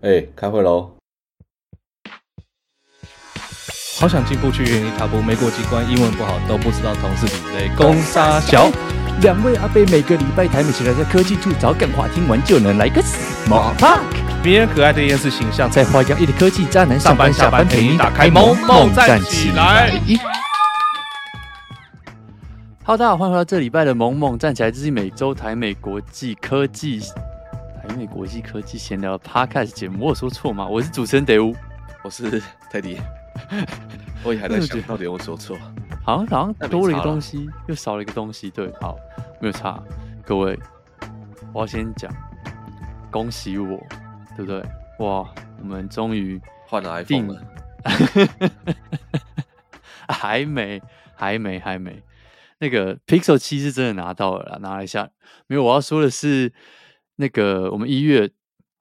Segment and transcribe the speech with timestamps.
[0.00, 0.92] 哎、欸，开会喽！
[3.98, 7.68] 好想进步去原地踏步，没过几关，英文不好都不知道同事比类。
[7.76, 8.70] 攻杀小
[9.22, 13.98] 两位阿贝每个礼拜台美起来在科技处找干话，听完就能来个 small talk。
[14.44, 19.90] 迷人可爱的厌世形象，在花样一的科技渣男上班下班陪你打开萌萌站起来。
[22.84, 27.02] Hello，大家好，欢迎回到这礼拜的萌萌站起来，这是每周台美国际科技。
[27.88, 30.68] 台美国际科技闲聊的 Podcast 节目，我有说错吗？
[30.68, 31.56] 我是主持人德乌，
[32.04, 32.38] 我是
[32.70, 33.00] 泰迪，
[34.22, 35.56] 我也还在想到底有说错，
[36.04, 38.94] 好像好像多了一个东西，又少了一个东西，对，好，
[39.40, 39.82] 没有差。
[40.22, 40.58] 各位，
[41.54, 42.12] 我要先讲，
[43.10, 43.80] 恭喜我，
[44.36, 44.62] 对不对？
[44.98, 45.26] 哇，
[45.58, 47.42] 我们终于换了 iPhone 了，
[50.12, 50.82] 还没，
[51.16, 52.02] 还没，还没。
[52.58, 55.08] 那个 Pixel 七是真的拿到了啦，拿一下。
[55.46, 56.52] 没有，我要说的是。
[57.20, 58.30] 那个，我们一月，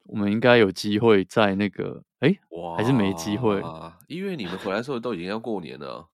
[0.04, 3.64] 我们应该有机会在那个，哎、欸，哇，还是没机会。
[4.08, 6.08] 一月你们回来的时候都已经要过年了，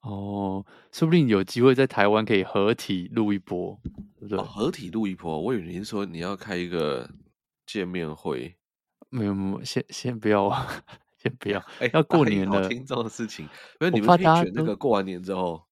[0.00, 3.78] 哦，说不定有机会在台湾可以合体录一波，
[4.18, 4.38] 对不对？
[4.38, 7.10] 哦、合体录一波，我以为你是说你要开一个
[7.66, 8.56] 见面会，
[9.10, 10.50] 没有没有，先先不要，
[11.18, 13.44] 先不要， 哎、欸，要过年了，听这种事情，
[13.78, 15.62] 因为你们可以选那个过完年之后，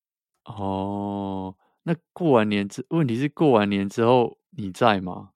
[0.44, 5.30] 哦，那过完年之，问题是过完年之后你在吗？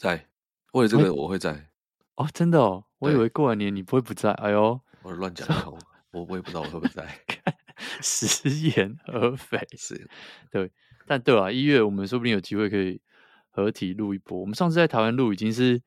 [0.00, 0.26] 在，
[0.72, 1.68] 为了这个我会在
[2.14, 5.46] 哦，真的哦，我以为过完年你不会不在，哎呦，我乱讲，
[6.10, 7.06] 我我也不知道我会不会在，
[8.00, 10.08] 食言而肥 是，
[10.50, 10.72] 对，
[11.06, 12.98] 但对啊，一月我们说不定有机会可以
[13.50, 14.40] 合体录一波。
[14.40, 15.82] 我们上次在台湾录已经是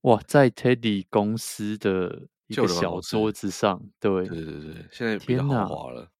[0.00, 6.10] 哇，在 Teddy 公司的一个小桌子上，对对对对，现在比较豪华了，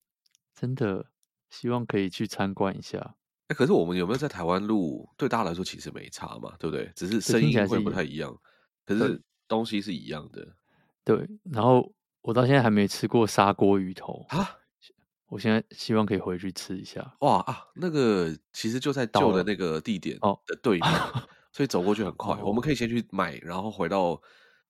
[0.55, 1.07] 真的，
[1.51, 3.17] 希望可以去参观一下。
[3.49, 5.09] 哎，可是我们有没有在台湾录？
[5.17, 6.91] 对大家来说其实没差嘛，对不对？
[6.95, 8.37] 只是声音会不太一样，
[8.85, 10.47] 可是东西是一样的。
[11.05, 14.59] 对，然后我到现在还没吃过砂锅鱼头啊！
[15.29, 17.17] 我现在希望可以回去吃一下。
[17.21, 17.65] 哇啊！
[17.75, 20.91] 那个其实就在旧的那个地点哦的对面，
[21.53, 22.37] 所以走过去很 快。
[22.43, 24.21] 我们可以先去买，然后回到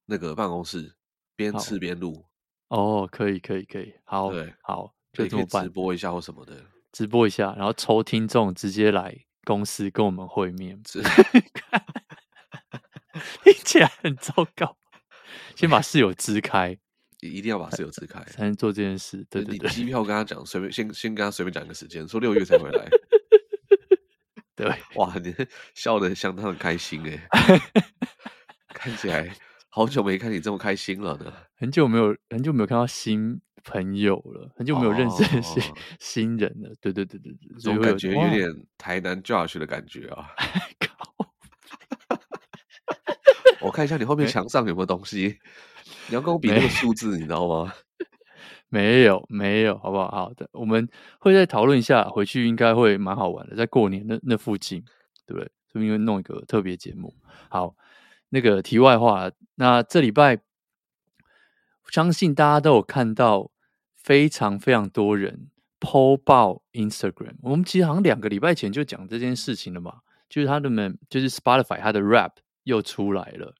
[0.07, 0.95] 那个办公室
[1.35, 2.25] 边吃边录。
[2.69, 3.93] 哦，可以，可以，可以。
[4.05, 6.55] 好，对，好，就这么办，直播一下或什么的。
[6.97, 9.15] 直播一下，然后抽听众直接来
[9.45, 10.81] 公司跟我们会面，
[13.45, 14.79] 听起来很糟糕。
[15.55, 16.75] 先把室友支开，
[17.21, 19.27] 一定要把室友支开才能做这件事。
[19.29, 22.89] 对对对，机票跟他讲，随便先先跟他随便讲一个时间，说六月才回来。
[24.55, 25.35] 对，哇，你
[25.75, 27.29] 笑得相当的开心哎，
[28.73, 29.37] 看起来
[29.77, 31.31] 好久没看你这么开心了呢。
[31.55, 33.39] 很久没有，很久没有看到新。
[33.63, 35.61] 朋友了，很久没有认识一些
[36.01, 36.73] 新人了。
[36.81, 38.49] 对对对对对，这种感觉有点
[38.79, 40.31] 台南 Josh 的感觉啊。
[43.61, 45.39] 我看一下你后面墙上有没有东西，
[46.09, 47.75] 你要跟我比那个数字，你知道吗？
[48.71, 50.11] 没有没有，好不好？
[50.11, 50.89] 好的，我们
[51.19, 54.83] 会再讨论一下，回去应该会蛮好玩的，在过年那那附近，
[55.27, 55.51] 对不对？
[55.73, 57.13] 所以因为弄一个特别节目。
[57.51, 57.75] 好，
[58.37, 60.43] 那个题外话，那这礼拜
[61.89, 63.51] 相信大家都有看到。
[64.07, 69.99] 非常非常多人 po 爆 Instagram，我们其实好像两个礼拜前就讲这件事情了嘛，
[70.29, 72.31] 就是他的们就是 Spotify 他的 rap
[72.63, 73.53] 又出来了，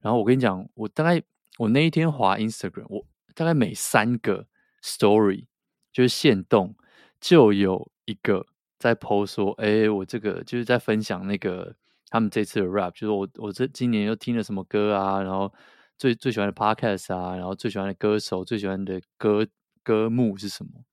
[0.00, 1.22] 然后我跟你讲，我大概
[1.58, 4.48] 我那一天滑 Instagram，我大概每三个
[4.82, 5.46] story
[5.92, 6.74] 就是限动
[7.20, 8.44] 就有一个
[8.80, 11.76] 在 po 说，哎，我这个就是在分享那个
[12.16, 15.52] 他们这次的 rap，就是我我这今年又听了什么歌啊，然后
[15.96, 19.46] 最最喜欢的 podcast 啊，然后最喜欢的歌手，最喜欢的歌。
[19.86, 20.84] 歌目是什么？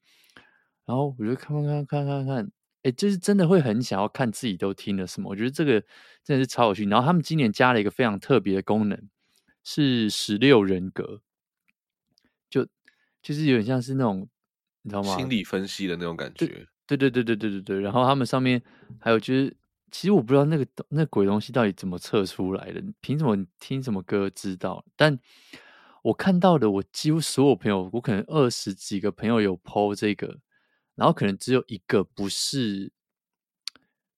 [0.86, 2.52] 然后我就看看看看看看，
[2.84, 5.28] 哎，就是真的会很想要看自己都听了什么。
[5.32, 5.82] 我觉得这个
[6.24, 6.86] 真的是超有趣。
[6.86, 9.10] 然后他们今年加了一个非常特别的功能，
[9.64, 11.22] 是十六人格，
[12.52, 12.68] 就
[13.20, 14.30] 就是有点像是那种
[14.84, 15.18] 你知道吗？
[15.18, 16.68] 心理分析的那种感觉。
[16.86, 17.82] 对对对对对对对。
[17.82, 18.62] 然后他们上面
[19.00, 19.58] 还有就是，
[19.94, 24.84] 其实我不知道那个那鬼东西到底怎么测出来的，凭什么你听什么歌知道？
[24.96, 25.20] 但
[26.02, 30.40] 我看到的，我几乎所有朋友，我可能二十几个朋友有 po 这个，
[30.96, 32.92] 然后可能只有一个不是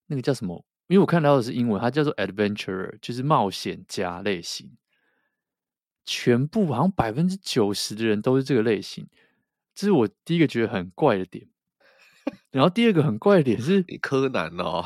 [0.08, 0.66] 那个叫什么？
[0.88, 4.78] 因为我看到的是英文，它叫做 adventurer，就是冒险家类型。
[6.06, 9.08] 全部好像百分之九十的人都是这个类型，
[9.74, 11.50] 这是我第一个觉得很怪的点。
[12.52, 14.86] 然后第二个很怪的点是，柯南哦，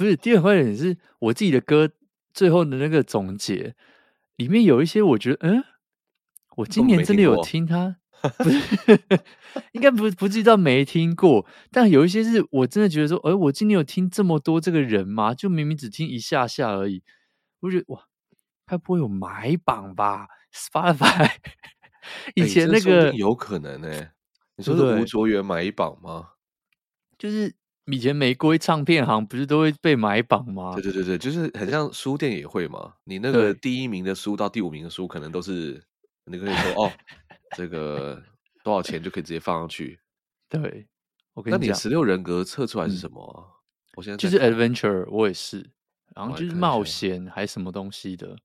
[0.00, 1.90] 不是，第二个怪的点是我自己的歌
[2.32, 3.74] 最后的那个总结
[4.36, 5.62] 里面有一些，我觉得嗯。
[6.56, 7.96] 我今年真的有听他，
[8.38, 9.00] 不是，
[9.72, 15.32] 应该不不知道没听过，但有一些是我真的觉得说，哎，我今年有听这么多这个人吗？
[15.32, 17.02] 就明明只听一下下而已，
[17.60, 18.02] 我觉得哇，
[18.66, 21.30] 该不会有买榜吧？Spotify
[22.34, 24.12] 以前那个、欸、有可能呢、欸？
[24.56, 26.30] 你说是吴卓源买榜吗？
[27.16, 27.54] 就是
[27.90, 30.72] 以前玫瑰唱片行不是都会被买榜吗？
[30.74, 32.94] 对对对对，就是很像书店也会嘛。
[33.04, 35.82] 你那个第一名的书到第五名的书，可能都是
[36.24, 36.92] 你可以说哦，
[37.56, 38.22] 这个
[38.62, 39.98] 多少钱就可以直接放上去。
[40.48, 40.86] 对，
[41.34, 43.54] 我跟你讲，那你十六人格测出来是什么、啊嗯？
[43.96, 45.70] 我现在就是 adventure，我也是，
[46.14, 48.36] 然后就是冒险还是什么东西的，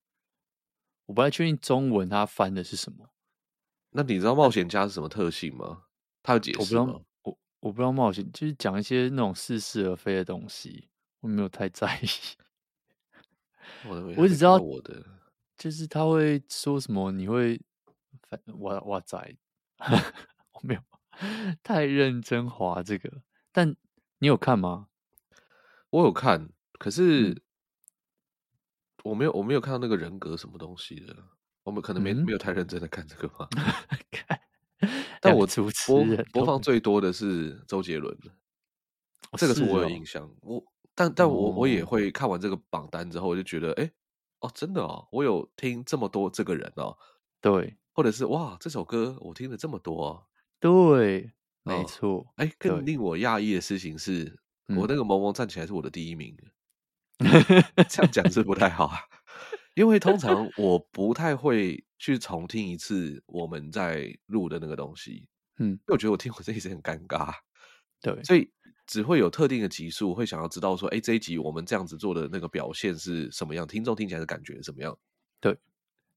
[1.05, 3.09] 我不太确定中文它翻的是什么。
[3.91, 5.83] 那你知道冒险家是什么特性吗？
[6.21, 7.01] 他有解释吗？
[7.59, 12.07] 我不知道，冒险就是讲一些那种似是而非的东西，我没有太在意。
[13.89, 15.03] 我，我只知道我的
[15.57, 17.59] 就是他会说什么，你会
[18.27, 19.17] 反哇哇仔，
[20.53, 20.81] 我没有
[21.63, 23.21] 太认真滑这个，
[23.51, 23.75] 但
[24.19, 24.87] 你有看吗？
[25.89, 27.41] 我有看，可是、嗯、
[29.03, 31.15] 我没有我没有看到那个人格什么东西的。
[31.63, 33.49] 我们可能没、嗯、没有太认真的看这个吧，
[34.11, 34.39] 看，
[35.21, 35.45] 但我
[35.87, 36.03] 播
[36.33, 38.31] 播放最多的是周杰伦的，
[39.37, 40.23] 这个是我有印象。
[40.23, 43.91] 哦、我但但我我也会看完这个榜单之后，我就觉得，哎、欸，
[44.39, 46.97] 哦，真的哦，我有听这么多这个人哦，
[47.41, 50.23] 对，或者是哇，这首歌我听了这么多、哦，
[50.59, 51.31] 对，
[51.63, 52.33] 没错。
[52.35, 54.39] 哎、更令我讶异的事情是，
[54.75, 56.37] 我那个萌萌站起来是我的第一名，
[57.19, 57.27] 嗯、
[57.89, 58.99] 这样讲是不太好啊。
[59.75, 65.25] 因为通常我不太会去重听一次我们在录的那个东西，
[65.57, 67.33] 嗯，因为我觉得我听我这一集很尴尬，
[67.99, 68.47] 对，所以
[68.85, 74.95] 只会有特定的集数会想要知道说，哎，这一集我们这样子做的那个表现是什么样，听众听起来的感觉是什么样，
[75.41, 75.57] 对，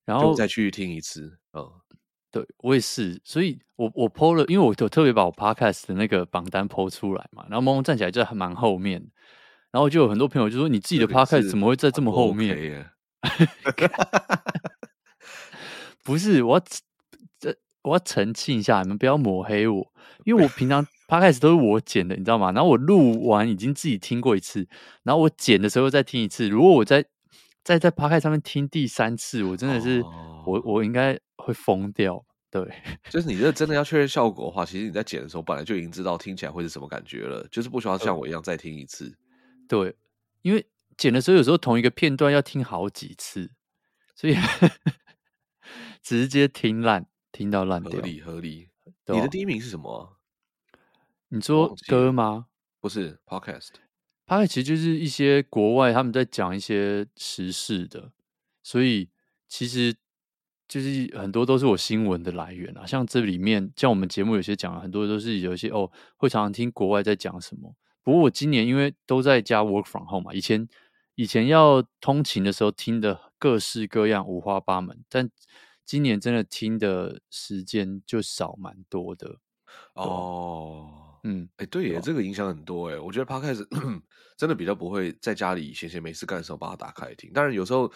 [0.04, 1.66] 然后再去听一次，嗯，
[2.30, 9.10] 对我也是，所以我我 PO 了，因为我就特别把我 Podcast 的那个榜单 PO 出来嘛，然后萌萌站起来就还蛮后面，
[9.72, 12.92] 然后就有很多朋友就说，你自己的 Podcast 怎么会在这么后面？
[16.08, 16.64] 不是，我要
[17.38, 19.92] 这我要澄清一下，你们不要抹黑我，
[20.24, 22.50] 因为我平常 podcast 都是我剪的，你知道吗？
[22.50, 24.66] 然后我录完已经自己听过一次，
[25.02, 26.48] 然后我剪的时候再听一次。
[26.48, 27.04] 如果我在
[27.62, 32.24] 在在 podcast 上面听第三次，我真的是、哦、我我应该会疯掉。
[32.50, 32.66] 对，
[33.10, 39.14] 就是你这真的要确认效果的话，其实你在剪的时候本来就已经知道听起来会是什么感觉了，就是不需要像我一样再听一次。
[39.68, 39.94] 对，
[40.40, 40.66] 因为。
[40.96, 43.52] 剪的时候，有时候同一个片段要听好几次，
[44.16, 44.34] 所以
[46.02, 47.92] 直接听烂，听到烂掉。
[47.92, 48.68] 合理合理。
[49.06, 50.18] 你的第一名是什么、啊？
[51.28, 52.46] 你说歌吗？
[52.80, 53.70] 不是，Podcast。
[54.26, 58.12] Podcast 其实就是一些国外他们在讲一些时事的，
[58.62, 59.08] 所以
[59.46, 59.94] 其实
[60.66, 62.84] 就是很多都是我新闻的来源啊。
[62.84, 67.74] 像这里面，像我们节目有些讲了很多都是有一些哦，会常常听国外在讲什么。
[68.02, 70.68] 不过我今年因为都在家 work from home 嘛，以前。
[71.20, 75.28] 以前要通勤的时候听的各式各样五花八门，但
[75.88, 79.38] 今年真的听的时间就少蛮多的
[79.94, 81.18] 哦。
[81.24, 82.98] 嗯，哎、欸，对耶，这个影响很多哎。
[82.98, 83.66] 我觉得 Podcast
[84.36, 87.32] 真的比较不会在家里闲闲没事干的时候把它打开听。
[87.32, 87.88] 当然有时候，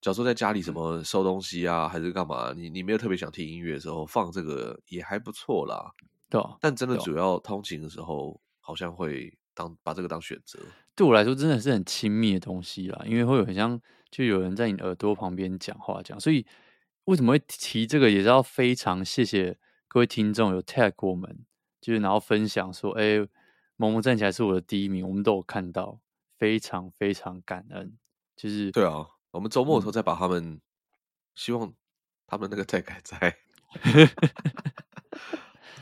[0.00, 5.92] 假如说在家里什么收东西啊，还是干嘛，你你没有特别想听音乐的时候，放这个也还不错啦。
[6.30, 10.58] 对，但真的主要通勤的时候，好像会当把这个当选择。
[10.94, 13.78] 对我来说真的是很亲密的东西啦，因为会有很像
[14.10, 16.46] 就有人在你耳朵旁边讲话这样，所以
[17.06, 21.44] 为什么会提这个，也是要非常谢谢各位听众有 tag 我们，
[21.80, 23.18] 就是然后分享说，哎，
[23.76, 26.00] 萌萌站起来是我的第一名，我们都有看到，
[26.38, 27.96] 非常非常感恩。
[28.36, 30.60] 就是对啊，我们周末的时候再把他们，嗯、
[31.34, 31.72] 希望
[32.26, 33.36] 他们那个 tag 还在，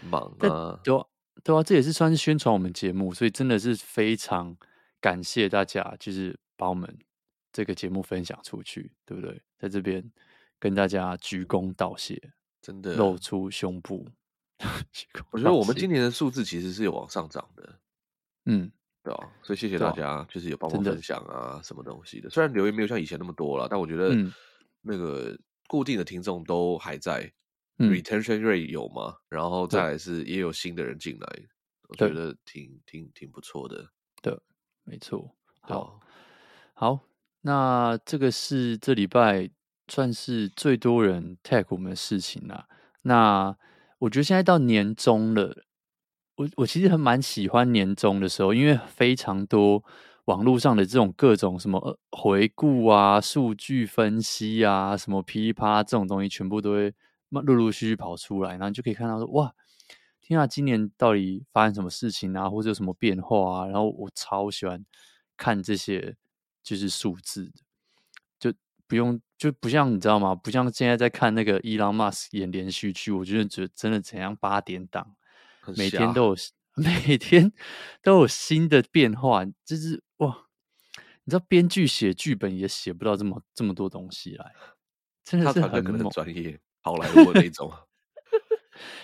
[0.08, 1.04] 忙啊，对啊，
[1.42, 4.56] 对啊，这也是算是宣传我们节目，所以真的是非常。
[5.00, 6.98] 感谢大家，就是把我们
[7.52, 9.38] 这个节目分享出去，对不对？
[9.58, 10.02] 在这边
[10.64, 12.18] 跟大家鞠躬道谢，
[12.62, 14.08] 真的露出胸部。
[15.30, 16.10] 我觉得我们今年的。
[16.10, 17.78] 数字其实是有往上涨的，
[18.46, 22.30] 嗯，对啊，所以谢谢大家，就是有帮我分享啊，什么东西的。
[22.30, 24.16] 虽然留言没有像以前那么多了，但我觉得
[24.80, 27.30] 那个固定的听众都还在，
[27.76, 29.14] 嗯，retention rate 有吗？
[29.28, 31.28] 然后再来是也有新的人进来，
[31.88, 33.86] 我觉得挺挺挺不错的，
[34.22, 34.34] 对。
[34.84, 36.00] 没错，好，
[36.72, 37.00] 好，
[37.42, 39.50] 那这个是这礼拜
[39.94, 42.66] 算是最多人 tag 我们的事情啦。
[43.02, 43.56] 那
[44.00, 45.62] 我觉得现在到年终了，
[46.34, 49.84] 我我其实还蛮喜欢年终的时候，因为非常多
[50.24, 56.92] 网络上的这种各种什么回顾啊、数据分析啊、什么噼里啪啦这种东西，全部都会
[57.28, 59.54] 陆陆续续跑出来，然后你就可以看到说哇。
[60.20, 63.66] 听下今年到底发生什么事情啊，或者有什么变化啊？
[63.66, 64.84] 然后我超喜欢
[65.36, 66.16] 看这些，
[66.62, 67.52] 就是数字的，
[68.40, 68.54] 就
[68.88, 70.34] 不用，就不像你知道吗？
[70.34, 75.14] 不像现在在看那个伊朗马斯演连续剧，我觉得觉得真的怎样八点档，
[75.76, 76.36] 每天都有
[76.76, 77.52] 每天
[78.02, 80.46] 都有新的变化，就是哇！
[81.24, 84.50] 你知道编剧写剧本也写不到这么这么多东西来，
[85.22, 87.70] 真的是很专业， 好莱坞那种。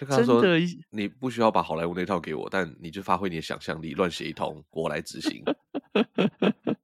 [0.09, 5.45] 真的，你不需要把好莱坞那套给我，但你就发挥你的想象力，乱写一通，我来执行。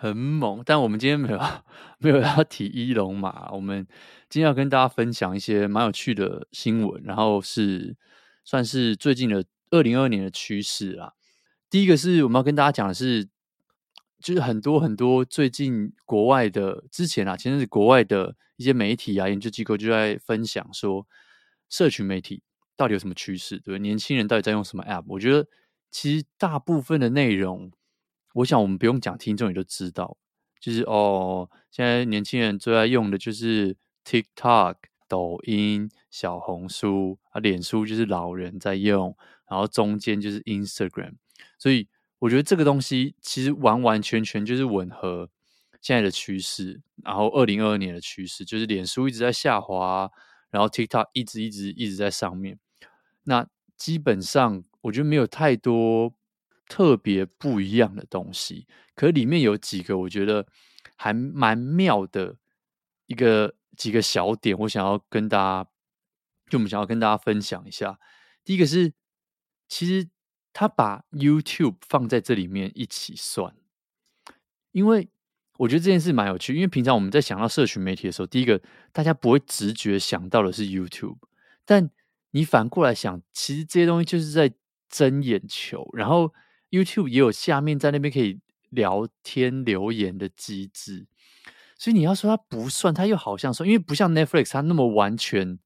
[0.00, 1.40] 很猛，但我们今天没有
[1.98, 3.86] 没有要提一龙马，我们
[4.28, 7.96] 今天要跟大家分享一些蛮有趣的新闻，然后是
[8.44, 11.14] 算是最近的二零二二年的趋势啦。
[11.68, 13.28] 第一个是我们要跟大家讲的是，
[14.20, 21.06] 就是很多很多最近国外的之前啊，其实是国外的一些媒体啊、研究机构就在分享说，
[21.68, 22.42] 社群媒体
[22.76, 23.58] 到底有什么趋势？
[23.58, 25.04] 对，年轻人到底在用什么 App？
[25.08, 25.46] 我觉得
[25.90, 27.72] 其实大部分的内容。
[28.34, 30.16] 我想我们不用讲，听众也都知道，
[30.60, 34.76] 就是哦，现在年轻人最爱用的就是 TikTok、
[35.08, 39.16] 抖音、小红书啊，脸书就是老人在用，
[39.48, 41.14] 然后中间就是 Instagram，
[41.58, 45.30] 所以我觉得这个东西其实完完全全就是吻合
[45.80, 50.10] 现在的趋势，然后二零二二年的趋势就是脸书一直在下滑，
[50.50, 52.58] 然后 TikTok 一直一直一直在上面，
[53.24, 56.12] 那基本上我觉得没有太多。
[56.68, 60.46] 特别不一样的东西，可里面有几个我觉得
[60.96, 62.36] 还蛮妙的
[63.06, 65.70] 一个几个小点，我想要跟大家，
[66.50, 67.98] 就我们想要跟大家分享一下。
[68.44, 68.92] 第一个是，
[69.66, 70.10] 其实
[70.52, 73.54] 他把 YouTube 放在这里面一起算，
[74.72, 75.08] 因为
[75.56, 76.54] 我觉得这件事蛮有趣。
[76.54, 78.60] 因为平常我们在想到社群媒体的时候，第一个
[78.92, 81.16] 大家不会直觉想到的是 YouTube，
[81.64, 81.90] 但
[82.32, 84.52] 你反过来想，其实这些东西就是在
[84.90, 86.34] 争眼球，然后。
[86.70, 91.06] YouTube 也有下面在那边可以聊天留言的机制，
[91.78, 95.58] 所以你要说它不算，它又好像算，因为不像 Netflix 它那么完全，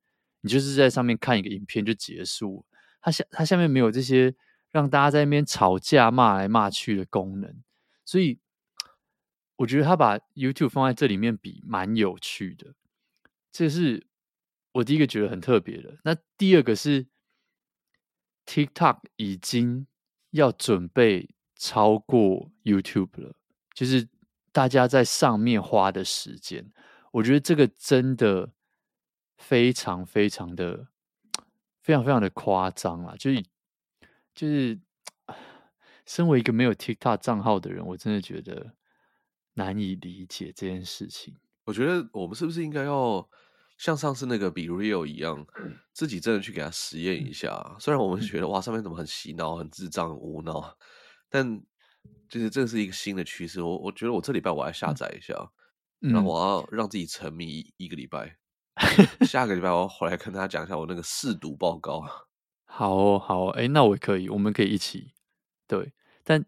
[0.42, 2.64] 你就是在上面看一个影片就结束，
[3.00, 4.34] 它下它下面没有这些
[4.70, 7.62] 让大家在那边吵架骂来骂去的功能，
[8.04, 8.38] 所以
[9.56, 12.74] 我觉得他把 YouTube 放在这里面比蛮有趣的，
[13.50, 14.06] 这是
[14.70, 15.98] 我第一个觉得很特别的。
[16.04, 17.08] 那第二个是
[18.46, 19.88] TikTok 已经。
[20.32, 23.34] 要准备超过 YouTube 了，
[23.72, 24.08] 就是
[24.50, 26.70] 大家在上面花的时间，
[27.12, 28.52] 我觉得这个真的
[29.38, 30.88] 非常非常的
[31.80, 33.14] 非常非常的夸张啊！
[33.16, 33.42] 就是
[34.34, 34.80] 就是，
[36.06, 38.74] 身为一个没有 TikTok 账号的人，我真的觉得
[39.54, 41.36] 难以理解这件事情。
[41.64, 43.28] 我觉得我们是不是应该要
[43.82, 45.44] 像上次那个 BeReal 一样，
[45.92, 47.76] 自己真的去给他实验一下。
[47.80, 50.78] 虽然我们觉得哇，上面怎么很洗脑、很智障、很无脑，
[51.28, 51.60] 但
[52.28, 53.60] 就是这是一个新的趋势。
[53.60, 55.34] 我我觉得我这礼拜我要下载一下，
[56.00, 58.36] 嗯、然后我要让自己沉迷一个礼拜。
[59.26, 62.04] 下个礼拜我要回来跟大家讲一下我那个试读报告。
[62.64, 65.10] 好哦，好哦，哎，那我可以，我们可以一起。
[65.66, 66.46] 对，但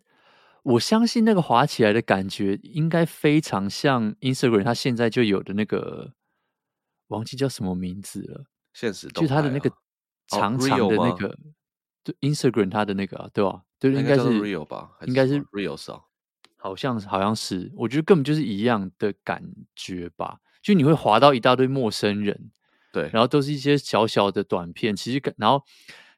[0.62, 6.12] 我相信那个滑起来的感觉应该非常像 Instagram，它现在就有的那个。
[7.08, 9.70] 忘记叫什么名字了，现实就他的那个
[10.28, 11.38] 长长的那个，
[12.02, 13.62] 就 Instagram 他的那个，对吧？
[13.78, 14.92] 对，应该是 Real 吧？
[15.06, 15.76] 应该是 Real
[16.56, 19.42] 好像好像是，我觉得根本就是一样的感
[19.76, 20.38] 觉吧。
[20.62, 22.50] 就你会滑到一大堆陌生人，
[22.90, 25.62] 对，然后都是一些小小的短片，其实然后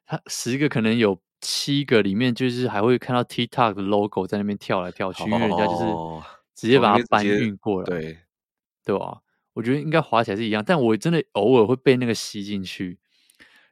[0.05, 5.83] 他十个可能有七个里面，就是还会看到 TikTok 的 logo 在那边跳来跳去，因为人家就是
[6.55, 8.17] 直接把它搬运过来，对，
[8.85, 9.19] 对吧？
[9.57, 12.99] 我觉得应该滑起来是一样，但我真的偶尔会被那个吸进去，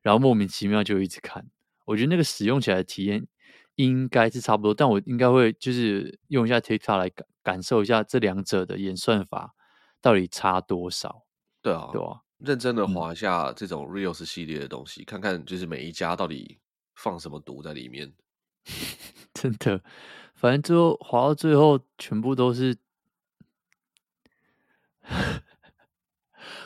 [0.01, 1.45] 然后莫名其妙就一直看。
[1.85, 3.27] 我觉得那个使用起来的体验
[3.75, 9.53] 应该是差不多，但我应该会就是用一下 TikTok 来感感受一下这两者的演算法
[10.01, 11.27] 到底差多少。
[11.61, 16.57] 对啊，对啊，认真的滑一下这种 Reels 系列的东西，嗯、看看就是每一家到底
[16.95, 18.11] 放什么毒在里面。
[19.35, 19.83] 真的，
[20.33, 22.75] 反正最后滑到最后，全部都是。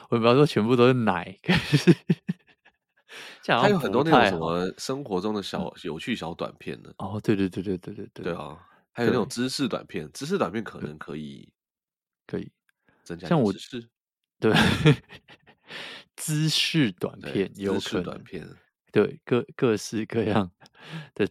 [0.10, 1.96] 我不要说全部都是奶，可是
[3.58, 6.92] 还有很多那种什么生活中的小有趣小短片呢？
[6.98, 8.58] 哦，对对对对对对对，对啊，
[8.92, 11.52] 还有那种知识短片，知识短片可能可以
[12.28, 12.52] 可以
[13.04, 13.90] 增加像我是，
[14.40, 14.52] 对，
[16.16, 18.48] 知识短片有可能短片，
[18.92, 20.52] 对各各式各样
[21.14, 21.28] 的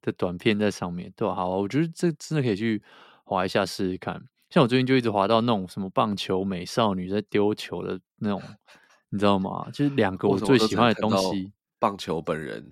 [0.00, 2.82] 的短片在上面，对，好，我觉得这真的可以去
[3.24, 4.29] 划一下试试看。
[4.50, 8.42] 像我最近就一直滑到那种什么棒球美少女在丢球的那种，
[9.08, 9.68] 你知道吗？
[9.72, 12.68] 就是两个我最喜欢的东西，棒球本人，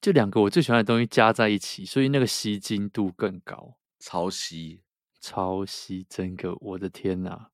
[0.00, 4.82] 就两个我最喜欢的东西加在一起，所以那个吸睛度更高，超吸，
[5.20, 7.46] 超吸，整个我的天呐！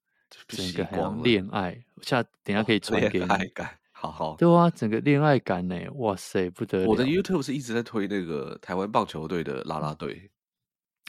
[0.48, 3.24] 整个恋爱，下等下可以传给你。
[3.24, 4.34] 恋爱感，好好。
[4.36, 6.86] 对啊，整个恋爱感呢，哇塞，不得了！
[6.88, 10.28] 我的 YouTube 是一直在推那个台湾棒球队的啦啦队。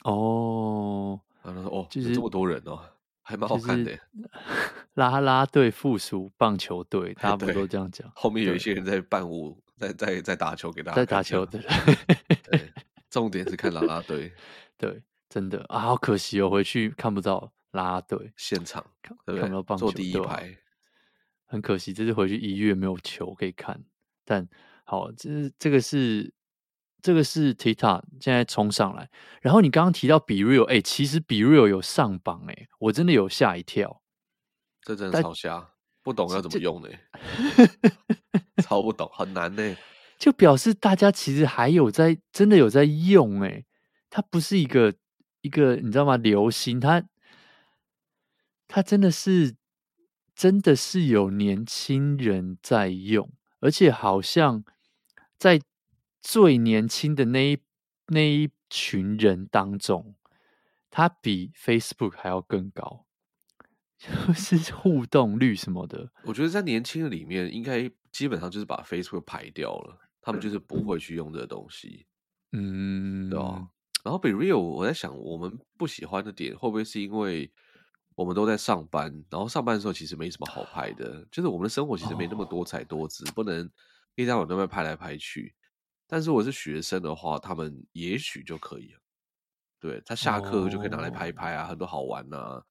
[0.04, 2.80] 哦，然后说哦，就是这么多人哦，
[3.22, 3.98] 还蛮好看的。
[4.96, 8.12] 拉拉队附属棒球队，大家不都这样讲？
[8.16, 11.60] 后面有一些人在伴舞，在在在打球给大家，在打球的。
[12.44, 12.74] 对，
[13.10, 14.34] 重点是看拉拉队。
[14.78, 20.58] 对，真的啊，好可惜哦，回去看不到拉拉队现场，看不到棒球，坐第一排，
[21.46, 23.84] 很可惜，这次回去一月没有球可以看。
[24.24, 24.48] 但
[24.84, 26.34] 好，这是这个是。
[27.06, 29.08] 这个是 TikTok 现在冲上来，
[29.40, 34.02] 然后你刚刚提到 BeReal，哎，其实 BeReal 有上榜，哎，我真的有吓一跳，
[34.82, 35.70] 这真的超瞎，
[36.02, 36.90] 不懂要怎么用呢？
[38.64, 39.78] 超不懂，很难呢。
[40.18, 43.64] 就表示大家其实还有在，真的有在用，哎，
[44.10, 44.92] 它不是一个
[45.42, 46.18] 一个你知道吗？
[46.18, 47.04] 流行，它
[48.68, 49.56] 它真的是
[50.36, 54.64] 真的是有年轻人在用，而且好像
[55.38, 55.62] 在。
[56.26, 57.60] 最年轻的那一
[58.08, 60.16] 那一群人当中，
[60.90, 63.06] 他比 Facebook 还要更高，
[63.96, 66.12] 就是互动率什么的。
[66.24, 72.08] 我觉得在年轻的里面，应该基本上就是把 Facebook 排掉了，他们就是不会去用这个东西。
[72.54, 73.68] 嗯，对啊。
[74.04, 77.52] 然后 BeReal，我在想，我们不喜欢的点会不会是因为
[78.16, 83.70] 我们都在上班，然后上班的时候其实没什么好拍的，就是我们的生活其实没那么多彩多姿，哦、不能
[84.16, 85.54] 一天到晚都在拍来拍去。
[86.08, 89.00] 但是我是学生的话，他们也许就可以了。
[89.80, 91.70] 对，他下课就可以拿来拍一拍啊，oh.
[91.70, 92.64] 很多好玩啊，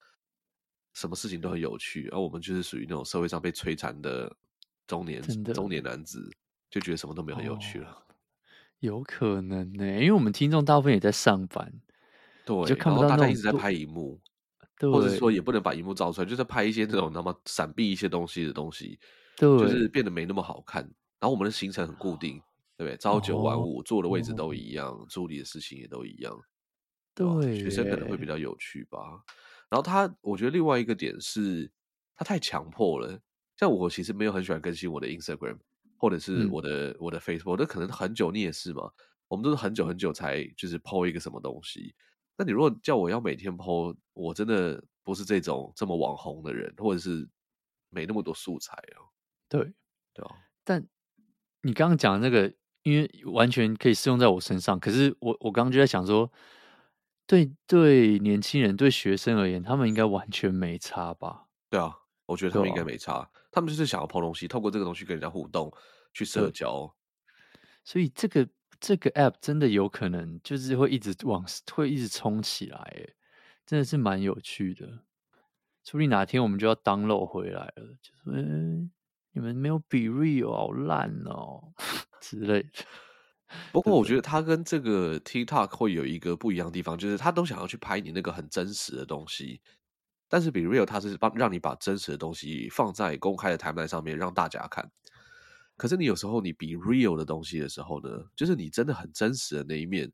[0.94, 2.08] 什么事情都很有趣。
[2.10, 4.34] 而我们就是属于那种社会上被摧残的
[4.86, 5.22] 中年
[5.52, 6.28] 中年男子，
[6.70, 7.90] 就觉得什么都没有很有趣了。
[7.90, 8.02] Oh.
[8.80, 11.72] 有可能呢、欸，因为我们听众大部分也在上班，
[12.44, 14.20] 对，就看不到大家一直在拍荧幕，
[14.78, 18.98] 对，或者说也不能把荧幕照出来，就在拍一些这种那么闪避一些东西的东西，
[19.36, 20.82] 对，就是变得没那么好看。
[21.18, 22.42] 然后我们的行程很固定。
[22.76, 22.96] 对不对？
[22.96, 26.36] 朝九晚五，坐的位置都一样，处理的事情也都一样。
[27.14, 28.98] 对，学生可能会比较有趣吧。
[29.70, 31.70] 然后他，我觉得另外一个点是，
[32.16, 33.20] 他太强迫了。
[33.56, 35.58] 像我其实没有很喜欢更新我的 Instagram，
[35.96, 38.90] 或者是我的、嗯、我的 Facebook，那可能很久你也是嘛。
[39.28, 41.94] 我们都是很久很久才就是 po 一个什么东西。
[42.36, 47.28] 那你如果叫我要每天 po，我真的不是这种这么网红的人，或者是
[47.90, 49.06] 没那么多素材哦。
[49.48, 49.72] 对，
[50.12, 50.34] 对啊。
[50.64, 50.84] 但
[51.62, 52.52] 你刚刚讲的那个。
[52.84, 56.30] 因为完全可以适用在我身上，可是我我刚刚就在想说，
[57.26, 61.46] 对对，年轻人对学生而言，他们应该完全没差吧？
[61.70, 65.72] 对啊，我觉得他们应该没差，啊、他们就是想要抛东西，透过这个东西跟人家互动，
[66.12, 66.94] 去社交。
[67.84, 73.06] 所以这个这个 app 真的有可能就是会一直往会一直冲起来，哎，
[73.64, 74.86] 真的是蛮有趣的。
[75.84, 78.90] 说不定哪天我们就要 download 回来了，就是、欸、
[79.34, 81.74] 你们没有 BeReal 好烂哦。
[82.22, 82.70] 之类的，
[83.70, 89.60] 不过我觉得他跟这个 TikTok 会有一个不一样的地方，就是他都想要去拍你那个很真实的东西，
[90.26, 94.90] 但是 BeReal 他是帮让你把真实的东西放在公开的台面上面让大家看。
[95.76, 100.10] 可是你有时候你 BeReal 的东西的时候呢，就是你真的很真实的那一面，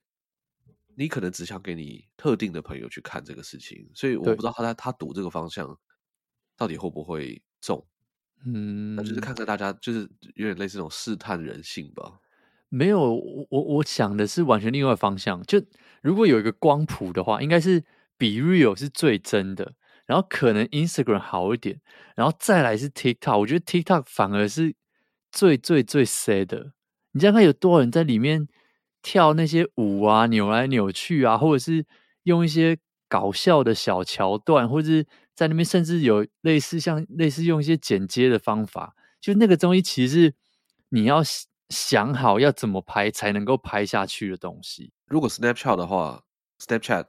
[0.96, 5.78] 你可能只想给你特定的朋友去看这个事情，所以我不知道他在他赌这个方向
[6.56, 7.86] 到底会不会中。
[8.46, 12.20] 嗯，那就是看看大家，就是有点类似这种试探人性吧。
[12.68, 15.42] 没有，我我我想的是完全另外方向。
[15.42, 15.60] 就
[16.02, 17.82] 如果有一个光谱的话，应该是
[18.18, 19.74] BeReal 是最真的，
[20.06, 21.80] 然后可能 Instagram 好一点，
[22.14, 23.38] 然后再来是 TikTok。
[23.40, 24.74] 我觉得 TikTok 反而是
[25.32, 26.72] 最最最 sad 的。
[27.12, 28.46] 你想想看，有多少人在里面
[29.02, 31.84] 跳那些舞啊，扭来扭去啊，或者是
[32.22, 32.78] 用一些
[33.10, 35.06] 搞笑的小桥段，或者是。
[35.32, 40.34] 在那边甚至有类似像类似用一些剪接的方法，就那个东西其实是
[40.90, 41.22] 你要
[41.70, 44.92] 想好要怎么拍才能够拍下去的东西。
[45.06, 46.22] 如果 Snapchat 的话
[46.58, 47.06] ，Snapchat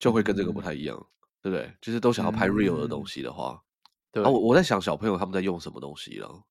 [0.00, 1.06] 就会跟这个不太一样，嗯、
[1.42, 1.72] 对不对？
[1.80, 4.24] 就是都想要拍 real 的东西的话，嗯、对。
[4.24, 6.42] 我我在想小朋友他们在用什么东西了？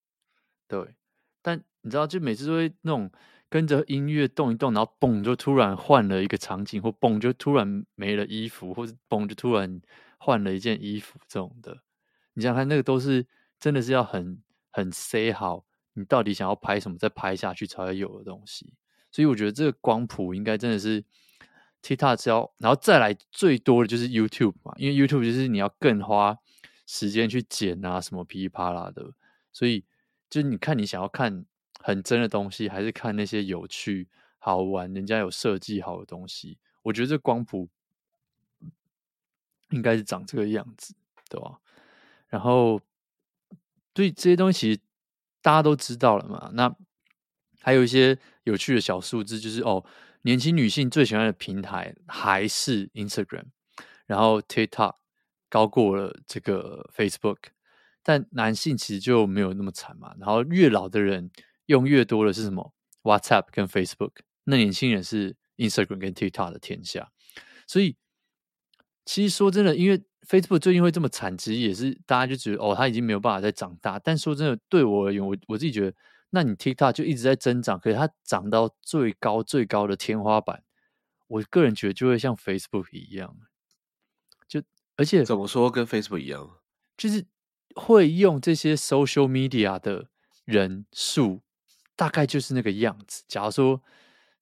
[0.69, 0.95] 对，
[1.41, 3.11] 但你知道，就每次都会那种
[3.49, 9.81] 跟着音乐动一动，然后嘣就突然换了一个场景，或嘣就突然没了衣服，或者嘣就突然。
[10.17, 11.81] 换了一件衣服，这种的，
[12.33, 13.27] 你想看那个都是
[13.59, 18.73] 真的是要很很 say 好，你到底想要拍什么，再拍下去才会有的东西。
[19.11, 21.03] 所以我觉得这个光谱应该真的是
[21.83, 26.35] TikTok 只要，然后再来最多的就是 YouTube 嘛，因为 YouTube 就是你要更花
[26.87, 29.13] 时间去剪啊，什么噼里啪啦的。
[29.51, 29.83] 所以
[30.27, 31.45] 就是你看你想要看
[31.85, 37.69] 很真的东西，还是看那些有趣好玩、人家有设计好的东西，我觉得这光谱。
[39.71, 40.95] 应该是长这个样子，
[41.27, 41.59] 对吧？
[42.27, 42.79] 然后，
[43.93, 44.79] 对这些东西
[45.41, 46.51] 大家都知道了嘛。
[46.53, 46.73] 那
[47.61, 49.83] 还有一些有趣的小数字，就是哦，
[50.21, 53.45] 年轻女性最喜欢的平台还是 Instagram，
[54.05, 54.95] 然后 TikTok
[55.49, 57.37] 高过了这个 Facebook，
[58.03, 60.15] 但男性其实就没有那么惨嘛。
[60.19, 61.31] 然后越老的人
[61.67, 62.73] 用越多的是什么
[63.03, 64.11] ？WhatsApp 跟 Facebook，
[64.43, 67.11] 那年轻人是 Instagram 跟 TikTok 的天下。
[67.67, 67.95] 所以，
[69.05, 73.99] 其实说真的，因为 Facebook 最近会这么惨，其实也是大家就觉得哦，他已经没有办法再长大。
[73.99, 75.95] 但说真的，对我而言，我我自己觉得，
[76.31, 80.63] 那你 TikTok 就一直在增长，可是它长到最高最高的天花板，
[81.27, 83.37] 我个人觉得就会像 Facebook 一样，
[84.47, 84.61] 就
[84.95, 86.57] 而且怎么说跟 Facebook 一样，
[86.97, 87.25] 就是
[87.75, 90.09] 会用这些 social media 的
[90.43, 91.41] 人数
[91.95, 93.23] 大概就是那个样子。
[93.27, 93.81] 假如说，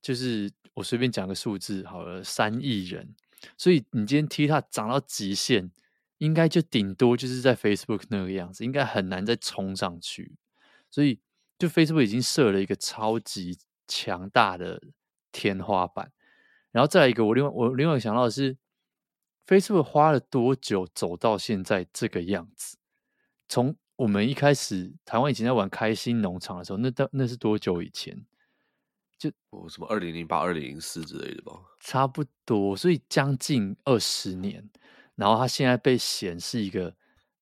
[0.02, 3.16] 就是我随便讲个数字好了，三亿人。
[3.58, 5.70] 所以你今天 TikTok 涨到极限，
[6.18, 10.36] 应该就顶多就是在 Facebook 那个样子，应该很难再冲上去。
[10.90, 11.20] 所以
[11.60, 14.82] 就 Facebook 已经设了一个超级强大的
[15.32, 16.12] 天花板。
[16.72, 18.58] 然后再来一个，我另外我另外想到的是
[19.46, 22.78] ，Facebook 花了多久走到现在这个样子？
[23.48, 28.26] 从我们一开始台湾以前在玩开心农场的时候，那到那是多久以前？
[29.18, 34.70] 就哦，什么二零零八、二零零四之类的吧，差不多，所以将近二十年，
[35.16, 36.94] 然后它现在被显示一个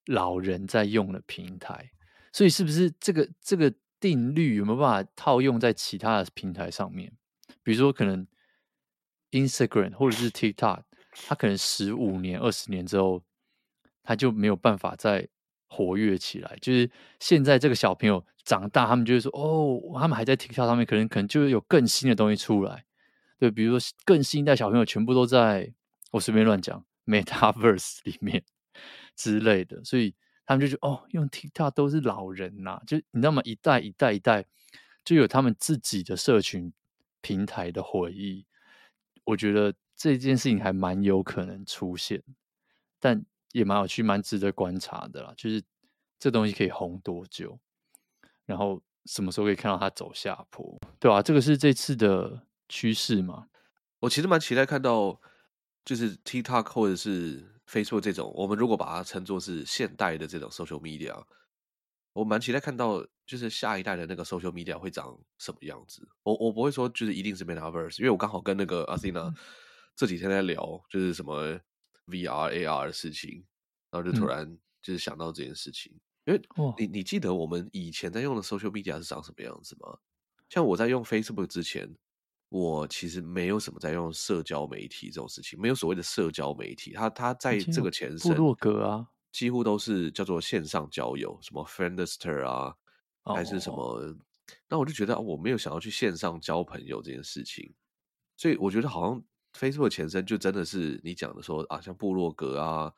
[0.05, 1.91] 老人在用的平台，
[2.31, 7.11] 所以是不是这个这个定律有没有办法套用在其他的平台上面？
[7.63, 8.27] 比如说，可能
[9.31, 10.81] Instagram 或者是 TikTok，
[11.27, 13.23] 它可能十五年、二十年之后，
[14.03, 15.27] 它就没有办法再
[15.71, 16.57] 活跃起来。
[16.61, 18.23] 就是现在这个小朋友。
[18.43, 22.83] 长大，他们就会说：“哦，他们还在 TikTok 上面，可能可能就有更新的东西出来。”
[23.37, 25.71] 对，比如说更新一代小朋友全部都在
[26.09, 28.43] 我随便乱讲 Metaverse 里面
[29.15, 33.43] 之类的，所以他们就觉得：“哦，用 TikTok 都是老人呐、”就你知道吗？
[33.45, 34.43] 一代一代一代
[35.05, 36.73] 就有他们自己的社群
[37.21, 38.47] 平台的回忆。
[39.23, 42.23] 我觉得这件事情还蛮有可能出现，
[42.99, 45.33] 但也蛮有趣、蛮值得观察的啦。
[45.37, 45.63] 就是
[46.19, 47.59] 这东西可以红多久？
[48.45, 50.79] 然后什么时候可以看到它走下坡？
[50.99, 53.47] 对啊，这个是这次的趋势嘛？
[53.99, 55.21] 我其实蛮期待看到，
[55.85, 61.23] 就是 TikTok 或者是 Facebook 这种，我们如果把它称作是现代的这种 social media，
[62.13, 66.07] 我蛮期待看到，就是下一代的那个 social media 会长什么样子。
[66.23, 69.33] 我我不会说就是一定是 Metaverse，因为我刚好跟那个 Athena
[69.95, 71.59] 这几天在聊，就是什么
[72.11, 73.43] VR AR 的事情，
[73.89, 74.45] 然后就突然
[74.81, 75.91] 就是想到这件事情。
[76.25, 76.41] 因为
[76.77, 79.97] 你你记得我们以前在用的 social media 是长什么样子吗？
[80.49, 81.89] 像我在用 Facebook 之前，
[82.49, 86.91] 我其实没有什么在用社交媒体这种事情，没有所谓的社交媒体。
[86.91, 92.75] 它它在这个前身，部落格啊，几乎都是叫做线上交友，什么 Friendster 啊，
[93.23, 94.15] 还是什么。
[94.67, 97.73] 那我就觉得我没有想要去线上交朋友这件事情，
[98.37, 102.93] 所以我觉得好像 Facebook 的前身就真的是你讲的说啊，像部落格啊，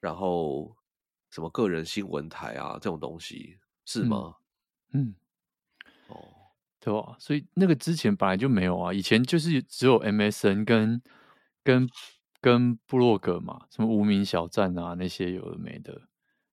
[0.00, 0.76] 然后。
[1.28, 4.36] 什么个人新闻台啊，这种东西是吗？
[4.92, 5.14] 嗯，
[6.06, 6.32] 哦、嗯，
[6.80, 7.16] 对吧？
[7.18, 11.02] 所以那个之前本来就没有啊，以前就是只有 MSN 跟
[11.64, 11.86] 跟
[12.40, 16.00] 跟部落格嘛，什么无名小站啊那些有的没的，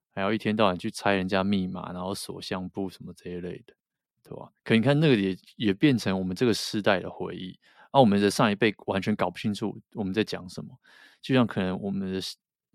[0.09, 3.75] 还要一天到晚去猜人家密码，然后锁相簿什么这一类的，
[4.23, 4.51] 对吧？
[4.63, 10.77] 可你看那个也也变成我们这个时代的回忆，而、啊、我们的上一辈完全搞不清楚我们在讲什么，
[11.21, 12.19] 就像可能我们的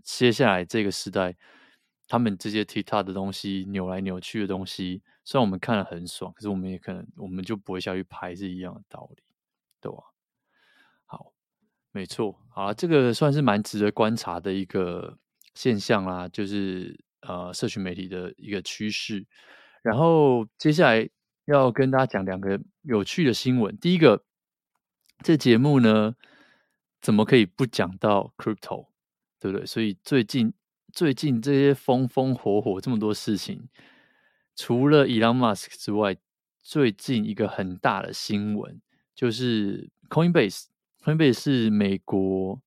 [0.02, 1.36] 接下来这个时代。
[2.10, 9.22] 他们这些 TikTok 的东西扭来扭去的东西，虽然我们看了很爽，可是我们也可能我们就不会下去拍，是一样的道理，
[9.78, 9.98] 对吧？
[11.04, 11.34] 好，
[11.92, 15.18] 没错，好，这个算是蛮值得观察的一个
[15.52, 19.26] 现象啦，就是呃，社群媒体的一个趋势。
[19.82, 21.06] 然后接下来
[21.44, 23.76] 要跟大家讲两个有趣的新闻。
[23.76, 24.24] 第一个，
[25.22, 26.14] 这节目呢，
[27.00, 28.88] 怎么可以不讲到 Crypto，
[29.38, 29.66] 对不对？
[29.66, 30.52] 所以最近。
[30.90, 33.68] 最近这些风风火火这么多事情，
[34.56, 36.16] 除了 Elon Musk 之外，
[36.62, 38.80] 最近一个很大的新闻
[39.14, 40.64] 就是 Coinbase。
[41.04, 42.58] Coinbase 是美国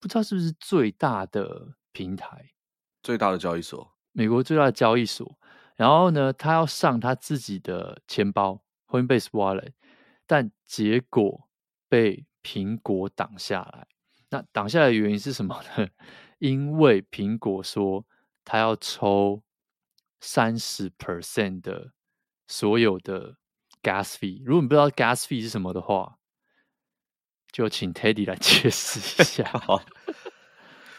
[0.00, 2.50] 不知道是不是最大的平台，
[3.00, 5.38] 最大的交易所，美国最大的交易所。
[5.76, 9.70] 然后呢，他要上他自己的钱包 Coinbase Wallet，
[10.26, 11.45] 但结果
[11.88, 13.86] 被苹果挡下来。
[14.30, 15.88] 那挡下来的原因是什么呢？
[16.38, 18.04] 因为苹果说
[18.44, 19.42] 他要抽
[20.20, 21.92] 三十 percent 的
[22.46, 23.36] 所有的
[23.82, 26.18] gas fee，如果你不知道 gas fee 是什么的话，
[27.52, 29.44] 就请 Teddy 来解释一下。
[29.64, 29.80] 好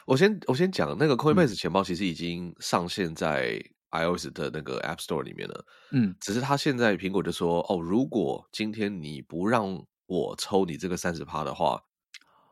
[0.05, 5.65] 我先我先讲那个 Coinbase 钱包，其实已经上线在 iOS 的那个 App Store 里面了。
[5.91, 11.81] 嗯，只是它现在苹果就说，哦，如果今天你不让我抽你这个三十趴的话，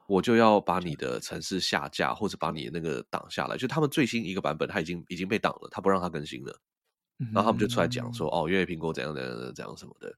[0.08, 3.58] 我就要把你的城市下架，或者把你那个挡下来。
[3.58, 6.62] 就他们最新一个版本，它已经已经被挡了，他不让它更新了。
[7.34, 10.13] 然后他们就出来讲说，哦，因为苹果怎样怎样怎样什么的。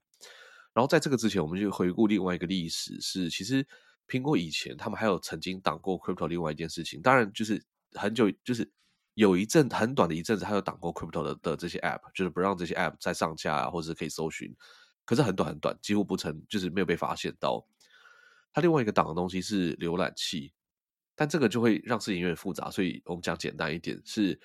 [0.74, 3.66] 然后在这个之前，我们就回顾另外一个历史，是其实
[4.08, 8.68] 苹果以前他们还有曾经挡过 crypto 另外一件事情，当然就是很久，就是
[9.14, 14.52] 有一阵很短的一阵子，还有挡过 crypto 的的这些 app，就是不让这些 app 再上架啊，或者是可以搜寻，
[15.08, 17.66] 可是很短很短，几乎不成，就是没有被发现到。
[18.52, 20.52] 它另外一个挡的东西是浏览器，
[21.14, 24.38] 但这个就会让事情有点复杂，所以我们讲简单一点，是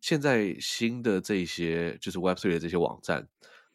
[0.00, 3.28] 现在新的这些就是 Web3 的这些网站，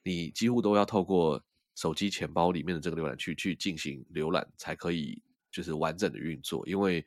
[0.04, 1.42] 你几乎都要透过。
[1.76, 5.20] 手机钱包里面的这个浏览器去进行浏览，才可以
[5.52, 7.04] 就是完整的运作，因为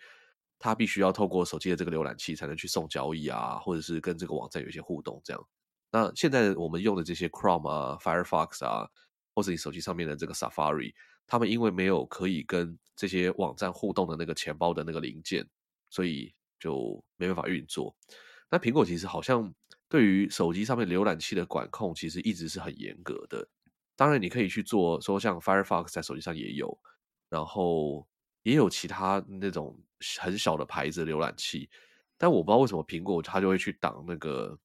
[0.59, 5.21] 它必须要透过手机的这个浏览器才能去送交易啊，或者是跟这个网站有一些互动。
[5.23, 5.47] 这样，
[5.93, 8.91] 那现在我们用的这些 Chrome 啊、Firefox 啊，
[9.37, 10.95] 或者你手机上面的这个 Safari，
[11.27, 15.47] 他们因为没有可以跟这些网站互动的那个钱包的那个零件，
[15.91, 17.95] 所以就没办法运作。
[18.51, 19.55] 那苹果其实好像
[19.91, 23.47] 对于手机上面浏览器的管控，其实一直是很严格的。
[23.95, 26.79] 当然，你可以去做，说像 Firefox 在手机上也有，
[27.29, 28.07] 然后
[28.43, 29.79] 也有其他那种
[30.19, 31.69] 很小的牌子浏览器，
[32.17, 34.59] 但我不知道为什么苹果它就会去挡那个，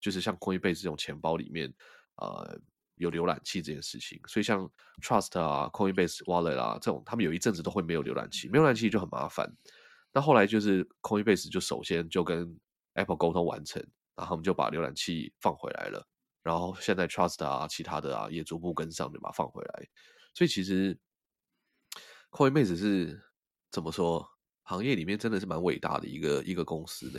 [0.00, 1.72] 就是像 Coinbase 这种钱包里面，
[2.16, 2.60] 呃，
[2.98, 4.20] 有浏览器这件事情。
[4.26, 4.70] 所以像
[5.02, 9.50] Trust 啊、Coinbase Wallet 啊这种，他们有一阵子都会没有浏览器，没有浏览器就很麻烦。
[10.12, 12.58] 那后来就是 Coinbase 就首先就跟
[12.94, 13.82] Apple 沟通完成，
[14.16, 16.06] 然后我们就把浏览器放回来了。
[16.42, 19.88] 然后现在 Trust 啊，其他的啊也逐步跟上，就把它放回来。
[20.34, 20.98] 所以其实
[22.30, 23.20] Coinbase 是
[23.70, 24.28] 怎么说？
[24.62, 27.06] 行业里面真的是蛮伟大的一个一个公司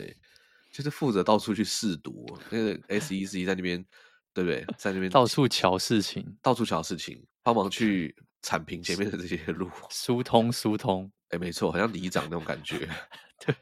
[0.70, 3.84] 就是负责到处去试毒，那个 SEC 在那边，
[4.32, 4.64] 对不对？
[4.76, 11.10] 在那边到处瞧事情，到处瞧事情，帮忙去铲平前面的这些路， 疏通疏通。
[11.28, 12.88] 哎，没错，好像里长那种感觉。
[13.44, 13.54] 对，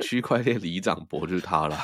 [0.00, 1.78] 区块链里长伯就是他了。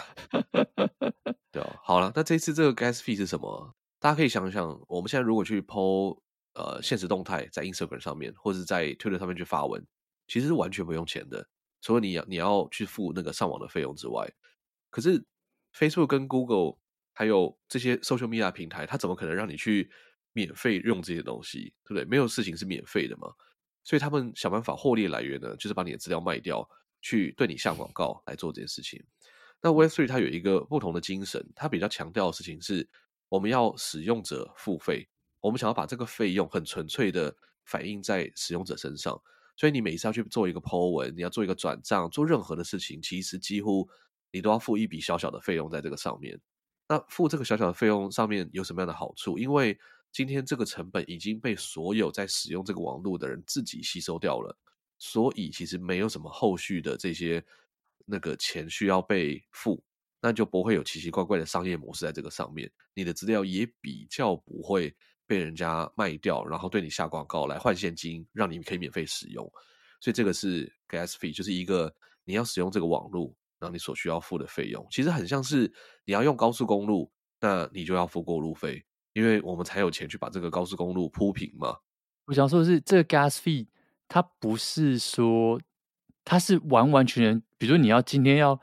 [1.51, 3.75] 对哦，好了，那这次这个 gas fee 是什么？
[3.99, 6.19] 大家可以想想，我们现在如果去 po
[6.55, 9.83] 呃现实动态在 Instagram 上面，或者在 Twitter 上面去发文，
[10.27, 11.47] 其实是完全不用钱的，
[11.81, 14.31] 除了你要你要去付那个上网的费用之外。
[14.91, 15.25] 可是
[15.75, 16.77] Facebook 跟 Google
[17.15, 19.91] 还有这些 social media 平台，它怎么可能让你去
[20.33, 21.73] 免费用这些东西？
[21.85, 22.05] 对不对？
[22.05, 23.33] 没有事情是免费的嘛。
[23.85, 26.69] 所以他们想办法获利来源呢，就是把你的资料卖掉，
[27.01, 29.03] 去对你下广告来做这件事情。
[29.61, 32.87] 那 Web3 它有一个不同的精神，它比较强调的事情是，
[33.29, 35.09] 我们要使用者付费，
[35.41, 39.21] 我们想要把这个费用很纯粹的反映在使用者身上。
[39.57, 43.89] 所以你每一次要去做一个 po 文，你要做一个转账，做任何的事情，其实几乎
[44.33, 46.41] 你都要付一笔小小的费用在这个上面。
[46.89, 49.39] 那付这个小小的费用上面有什么样的好处？
[49.39, 49.79] 因为
[50.13, 54.57] 今天这个成本已经被所有在使用这个网络的人自己吸收掉了，
[54.99, 57.45] 所以其实没有什么后续的这些。
[58.07, 59.83] 那个钱需要被付，
[60.21, 62.71] 那就不会有奇奇怪怪的商业模式在这个上面。
[62.93, 64.95] 你的资料也比较不会
[65.27, 69.51] 被人家卖掉，然后对你下广告来换现金，让你可以免费使用。
[70.03, 71.91] 所以这个是 gas fee，就是一个
[72.27, 74.87] 你要使用这个网络，然后你所需要付的费用。
[74.91, 75.73] 其实很像是
[76.05, 81.77] 你要用高速公路，那你就要付过路费，因为我们才有钱去把这个高速公路铺平嘛。
[82.27, 83.67] 我想说的是，这个 gas fee
[84.07, 85.61] 它不是说。
[86.27, 88.59] 它是完完全全，比如你要今天要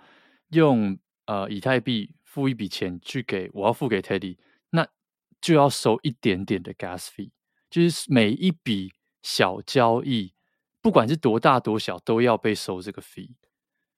[0.49, 4.39] 用呃以太币付一笔钱去给我要付给 Teddy，
[4.71, 4.87] 那
[5.39, 7.29] 就要收一点点的 gas fee，
[7.69, 10.33] 就是每一笔小交易，
[10.81, 13.35] 不管是多大多小，都要被收这个 fee。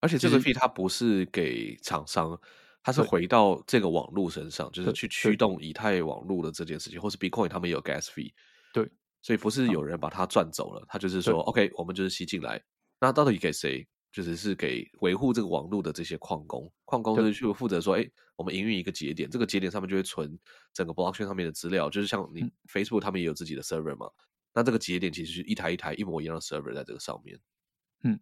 [0.04, 2.38] 而且这个 fee 它不是给厂商，
[2.84, 8.34] 它是回到这个网络身上，就是去驱动以太网络的这件事情，或是 Bitcoin 他们也有 gas fee。
[8.74, 11.40] 对，所以不是有人把它赚走了，他就是说。
[11.44, 12.62] OK，我们就是吸进来。
[13.00, 13.88] 那到底给谁？
[14.12, 17.24] 就是是给维护这个网络的这些矿工，矿工就。
[17.26, 20.38] 是去负责说，哎，我们营运一个节点，这个节点上面就会存
[20.72, 24.22] 整个 blockchain 上面的资料，就是像你 Facebook 他们也有自己的 server 嘛，嗯、
[24.54, 27.40] 那这个节点其实是一台一台一模一样的 server 在这个上面，
[28.04, 28.20] 嗯，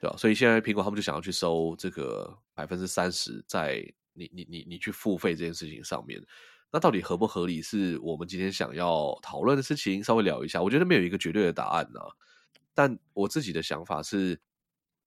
[0.00, 0.16] 对吧？
[0.16, 6.22] 所以现在苹果他们就想要去收这个百分之三十，在你你你你去付费这件事情上面，
[6.70, 7.62] 那到底合不合理？
[7.62, 10.62] 是我们今天想要讨论的事情，稍微聊一下。
[10.62, 12.08] 我觉得没有一个绝对的答案呢、啊。
[12.74, 14.40] 但我自己的想法是，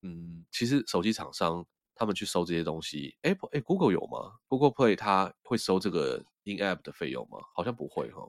[0.02, 7.40] 嗯，其实手机厂商他们去收这些东西，Apple 哎，Google 有吗？Google Play 它会收这个 In App 的费用吗？
[7.56, 8.28] 好像不会哈，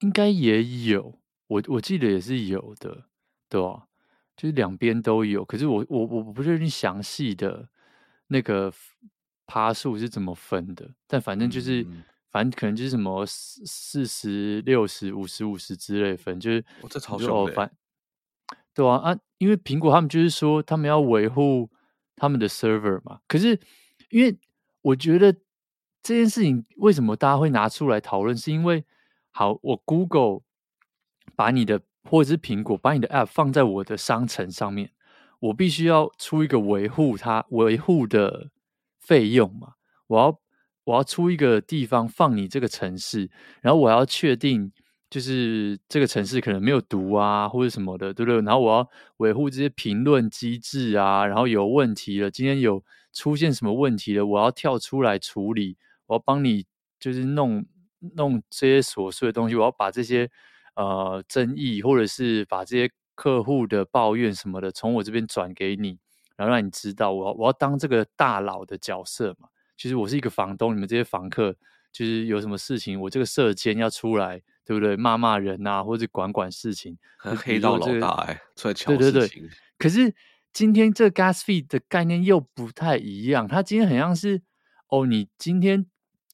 [0.00, 3.08] 应该也有，我我记得也是有的，
[3.48, 3.88] 对吧？
[4.36, 5.44] 就是两边都有。
[5.44, 7.68] 可是我我我不确定详细的
[8.28, 8.72] 那个
[9.46, 17.72] 趴数是怎么分的，但反正就是、嗯、反正可能就是什么四四十六十五十五十之类分，就是我这超凶的。
[18.72, 21.70] 对啊啊，因为苹果他们就是说他们要维护
[22.16, 23.60] 他们的 server 嘛，可是
[24.10, 24.36] 因为
[24.82, 25.32] 我觉得
[26.02, 28.84] 这件事情为什么大家会拿出来讨论，是因为
[29.30, 30.40] 好，我 Google
[31.36, 34.90] 把你的或者是苹果把你的 App 放在我的商城上面，
[35.40, 38.50] 我必须要出一个维护它维护的
[39.00, 39.74] 费用嘛，
[40.06, 40.40] 我要
[40.84, 44.72] 我要出一个地方放你这个城市，然后我要确定。
[45.10, 48.40] 就是这个城市可能没有毒啊，或者什么的，对不对？
[48.40, 56.66] 然后我要维护这些评论机制啊，然后有问题了，今天有出现什么问题了，我要跳出来处理，我要帮你
[56.98, 57.64] 就是弄
[58.16, 60.28] 弄这些琐碎的东西，我要把这些
[60.76, 65.98] 呃争议或者是把这些客户的抱怨什么的从我这边转给你，
[66.36, 69.48] 然后让你知道，我要我要当这个大佬的角色嘛。
[69.76, 71.54] 其实我是一个房东，你们这些房客
[71.92, 74.42] 就是有什么事情，我这个社监要出来。
[74.66, 74.96] 对不对？
[74.96, 79.50] 骂骂人啊，或者管管事情， 黑道老大哎、欸，出来对对对。
[79.76, 80.14] 可是
[80.54, 83.46] 今天这 gas fee 的概念又不太一样。
[83.46, 84.40] 他今天很像是
[84.88, 85.84] 哦，你今天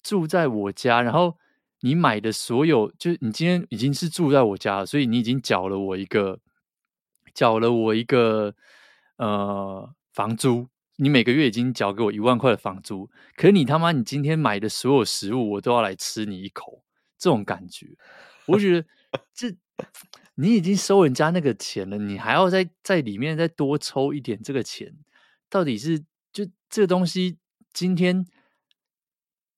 [0.00, 1.38] 住在我家，然后
[1.80, 6.40] 你买的所有，就是你今天已经是住在我家了，所以你已经缴了我一个，
[7.34, 8.54] 缴了我一个
[9.16, 10.68] 呃房租。
[10.96, 16.84] 你每个月已经缴给我一万块的房租，可是你他妈，你今天买的所有食物，我都要来吃你一口。
[17.16, 17.86] 这种感觉，
[18.46, 18.86] 我觉得
[19.34, 19.54] 这
[20.36, 24.94] 你已经收人家那个钱了，你还要在在里面再多抽一点这个钱，
[25.50, 26.00] 到底是
[26.32, 27.36] 就这个东西，
[27.74, 28.26] 今天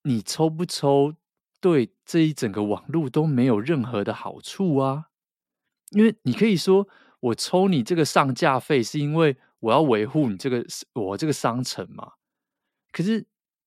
[0.02, 1.14] 你抽不抽，
[1.62, 5.06] 对这一整个网络都没有任何的好处啊。
[5.92, 6.86] 因为你可以说
[7.20, 12.12] 我抽你这个上架费，是因为我要维护你这个我这个商城嘛。
[12.92, 13.24] 可是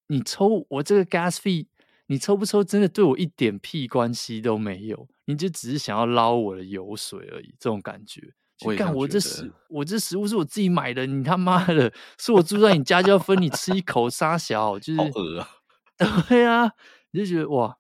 [0.10, 1.66] 你抽我这个 gas fee。
[2.08, 8.22] 你抽不抽，真的对我一点屁关系都没有，你就只是想要捞我的油水而已，这种感觉。
[8.64, 15.50] 我干，我这食我这食物是我自己买的，你他妈的，是我住在你家就要分你吃一口沙小，就是好恶啊！
[16.30, 16.74] 对啊，
[17.10, 17.76] 你就觉得哇，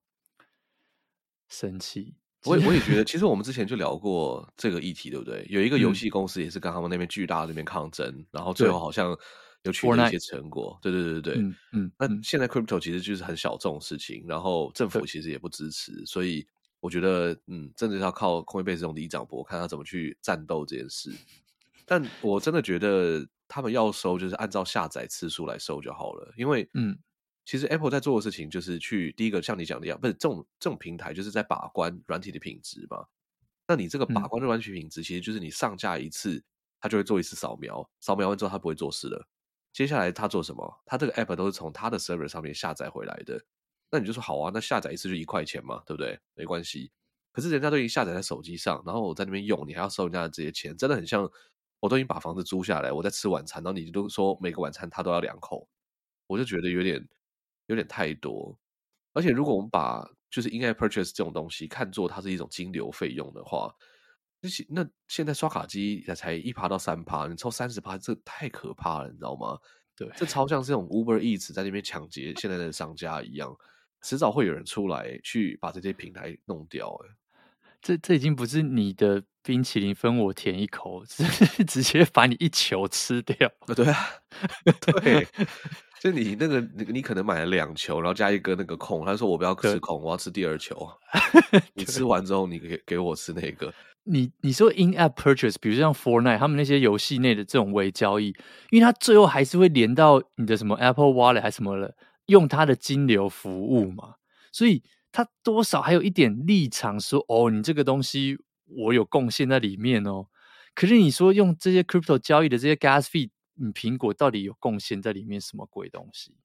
[1.55, 2.15] 生气。
[2.43, 5.45] 我也我也觉得， 其实我们之前就聊过这个议题，对不对？
[5.49, 9.17] 有一个游戏公司也是跟他们那边巨大的那边抗争，嗯、然后最后好像。
[9.63, 11.41] 有取得一些成果，对对对对对。
[11.41, 16.45] 嗯嗯，那现在 crypto 其实就是很小众的事情，然后政府其实也不支持，所以
[16.79, 21.11] 我觉得，嗯，真的是要靠 Coinbase 这种里长伯看他怎么去战斗这件事。
[21.83, 26.95] 但我真的觉得他们要收，就是按照下载次数来收就好了，因为，嗯，
[27.45, 33.05] 其实 Apple 在做的事情就是去第一个像你讲的一样，不是这种这种平台就是在把关软体的品质嘛。
[33.67, 36.43] 那你这个把关的软体品质，其实就是你上架一次，
[36.79, 39.27] 它就会做一次扫描，扫描完之后它不会做事了。
[39.71, 40.81] 接下来他做什么？
[40.85, 43.43] 他这个 app 都是从他的 server 上面下载回来的。
[43.91, 46.17] 那你就说好啊，那下载一次就一块钱嘛，对不对？
[46.33, 46.91] 没关系。
[47.31, 51.29] 可是人家都已经下载在手机上，然后我在那边用，你还要收人家的这些钱，真的很像
[51.81, 55.67] 我都已经把房子租下来，我在吃晚餐，然后你都说每个晚餐他都要两口，
[56.27, 57.05] 我就觉得有点
[57.67, 58.57] 有点太多。
[59.13, 63.73] 而且如果我们把就是 in-app purchase 这种东西看作它是一种金流费用的话，
[64.69, 69.57] 那现在刷卡机才一趴到三趴，你抽三十趴，这太可怕了，你知道吗？
[69.95, 73.57] 对，这超像这种 Uber Eats 在那边抢劫现在的商家一样，
[74.01, 76.93] 迟早会有人出来去把这些平台弄掉。
[77.05, 77.15] 哎，
[77.81, 83.49] 这这已经不是你的冰淇淋分我舔一口， 是直接把你一球吃掉。
[83.75, 84.09] 对啊，
[85.01, 85.27] 对，
[86.05, 90.87] 就你那个你你可能买了两球，然后加一个那个空，他说我不要吃空，我要吃第二球。
[91.73, 93.73] 你吃完之后，你给给我吃那个。
[94.03, 98.27] 你你说 in-app purchase，比如像 Fortnite 他们那些游戏内的这种微交易，
[98.69, 101.95] 因为它最后还是会连到你的什么 Apple Wallet 还是什么的，
[102.27, 104.13] 用它的金流服务嘛，
[104.51, 108.37] 所以它多少还有一点立场说，哦，你这个东西
[108.67, 110.27] 我有贡献在里面哦。
[110.75, 116.35] 可是你说用这些 crypto 交易的这些 gas fee，你苹果到底有贡献在里面什么鬼东西？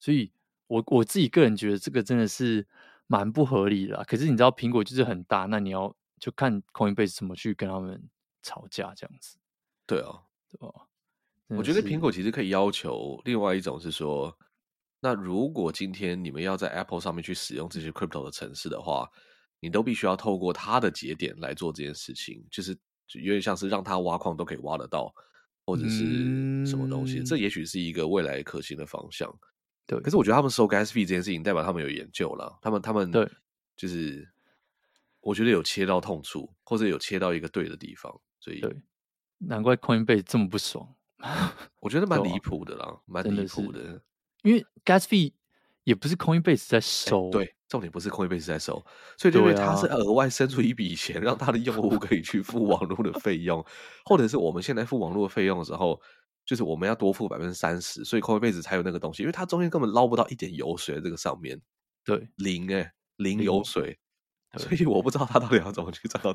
[0.00, 0.32] 所以
[0.66, 2.66] 我我自己个人觉得这个真的是
[3.06, 4.02] 蛮不合理的。
[4.04, 5.94] 可是你知道苹果就是很大，那你要。
[6.20, 8.10] 就看 Coinbase 怎么去跟他们
[8.42, 9.38] 吵架这样子，
[9.86, 10.20] 对啊，
[10.50, 10.88] 对吧？
[11.46, 14.36] 我觉得苹果其实可以要求另外一种是说，
[14.98, 19.08] 那如果今天你们要在 Apple 上面去使用这些 Crypto 的程式的话，
[19.60, 22.76] 你都必须要透过它的节点来做这件事情，就是
[23.12, 25.14] 有点像是让它挖矿都可以挖得到，
[25.68, 29.32] 或者是什么东西，嗯、这也许是一个未来可行的方向。
[29.86, 33.30] 对，可是我觉得他们收 Gas Fee 这件事情，代表他们有研究了，他们他们对，
[33.76, 34.28] 就是。
[35.20, 38.74] 我觉得有切到痛处，或者有切到一个对的地方，所以对
[39.36, 40.94] 难怪 Coinbase 这么不爽。
[41.80, 44.00] 我觉得蛮离谱的啦，蛮离谱的。
[44.42, 45.32] 因为 Gas fee
[45.82, 48.84] 也不是 Coinbase 在收，欸、对，重点不是 Coinbase 在收，
[49.16, 53.64] 所以就是他是额外伸出一笔钱，让他的用户可以去付网络的费用，
[54.04, 56.00] 或者是我们现在付网络的费用的时候，
[56.46, 61.60] 就是我们要多付百分之三十，所以 Coinbase 才有那个东西，因为它中间根本捞不到一点油水在这个上面，
[62.04, 63.98] 对，零哎、欸，零油水，
[64.56, 66.34] 所以我不知道他到底要怎么去找到，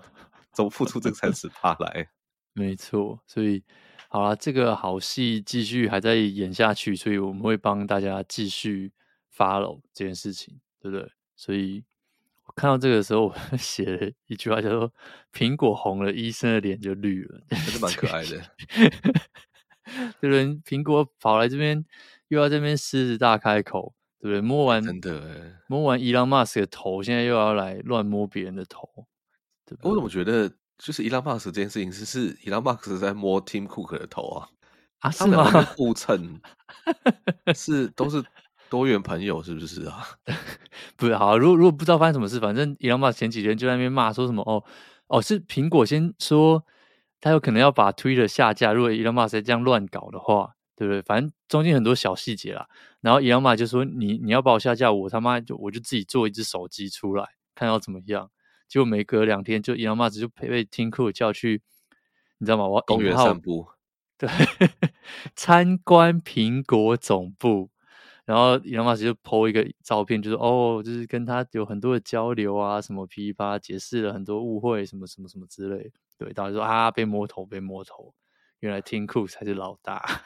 [0.51, 2.09] 怎么付出这个三十趴来。
[2.53, 3.63] 没错，所以。
[4.09, 8.93] 好了，这个好戏继续还在演下去，所以我们会帮大家继续
[9.35, 11.11] follow 这件事情，对不对？
[11.43, 11.83] 所以
[12.45, 14.93] 我看到这个时候，我 写了一句话，叫做
[15.33, 18.41] “苹果红了，医生的脸就绿了”，还是蛮可爱的。
[20.21, 20.45] 对不对？
[20.63, 21.83] 苹果跑来这边，
[22.29, 24.39] 又要这边狮子大开口，对不对？
[24.39, 28.87] 摸完真的，摸完伊朗马斯的头，现在又要来乱摸别人的头，
[29.65, 30.49] 对对，我怎么觉得？
[30.77, 34.49] 就是伊朗马斯这件事情是是伊朗马斯在摸 Tim Cook 的头啊
[34.99, 35.43] 啊，是吗？
[35.77, 36.41] 互蹭
[37.53, 38.23] 是都是
[38.73, 40.03] 多元朋友是不是啊？
[40.97, 44.63] 不是好，如果如果不知道发生什么事，反正伊朗马斯前几天就在那边骂说什么哦
[45.05, 46.65] 哦，是苹果先说
[47.21, 51.03] 他有可能要把 Twitter 下架，如果伊朗马斯这样乱搞的话，对不对？
[51.03, 52.67] 反正中间很多小细节啦。
[53.01, 58.31] 然后伊朗马斯就说你你要把我下架，我他妈就我就自己做一只手机出来，看要怎么样。
[58.67, 61.61] 结果没隔两天，就伊朗马斯就被 Tim Cook 叫去，
[62.39, 62.67] 你知道吗？
[62.67, 63.67] 我公园散步，
[64.17, 64.27] 对，
[65.35, 67.69] 参观苹果总部。
[68.25, 75.91] 然后伊隆马斯就 po 一个照片，就是哦，就是跟他有很多的交流啊，什么噼啪解释了很多误会，什么什么什么之类。
[76.17, 78.13] 对，大家说啊，被摸头，被摸头，
[78.59, 80.21] 原来 Tim Cook 才是老大。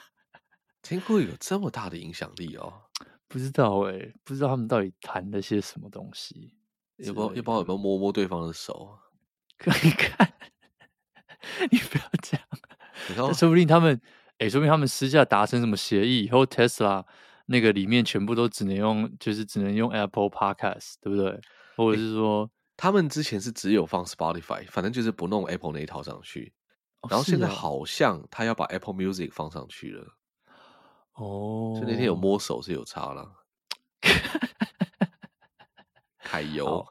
[0.83, 2.83] Tim Cook 有这么大的影响力哦？
[3.27, 6.53] 不知道哎、欸，不知道他们到底谈了些什么东西。
[6.97, 8.97] 要不要，要不要有没有摸摸对方的手？
[9.57, 10.33] 可以看，
[11.71, 13.33] 你不要这样。
[13.33, 13.99] 说不定他们，
[14.37, 17.03] 哎、欸，说不定他们私下达成什么协议，以后 Tesla
[17.47, 21.41] 那个里面全部都只能用，就是只能用 Apple Podcast，对不对？
[21.75, 26.53] 或者是说，欸、他们之前是只有放 Spotify，反正就是不弄 Apple 那一套上去。
[27.01, 30.05] 哦、然后现在好像他要把 Apple Music 放上去了。
[31.13, 33.31] 哦，所以那天有摸手是有差了。
[36.23, 36.85] 揩油，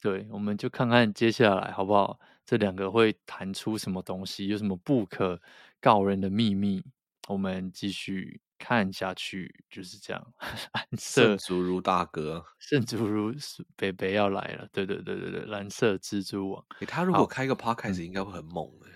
[0.00, 2.18] 对，我们就看看接下来好不好？
[2.46, 4.46] 这两个会弹出什么东西？
[4.46, 5.38] 有什么不可
[5.80, 6.82] 告人的秘密？
[7.28, 10.32] 我们继续看下去，就是这样。
[10.74, 13.32] 蓝色圣祖如大哥，圣祖如
[13.76, 14.68] 北北要来了。
[14.72, 16.64] 对对对对对，蓝色蜘蛛网。
[16.80, 18.86] 欸、他如果开个 podcast 应该会很猛的，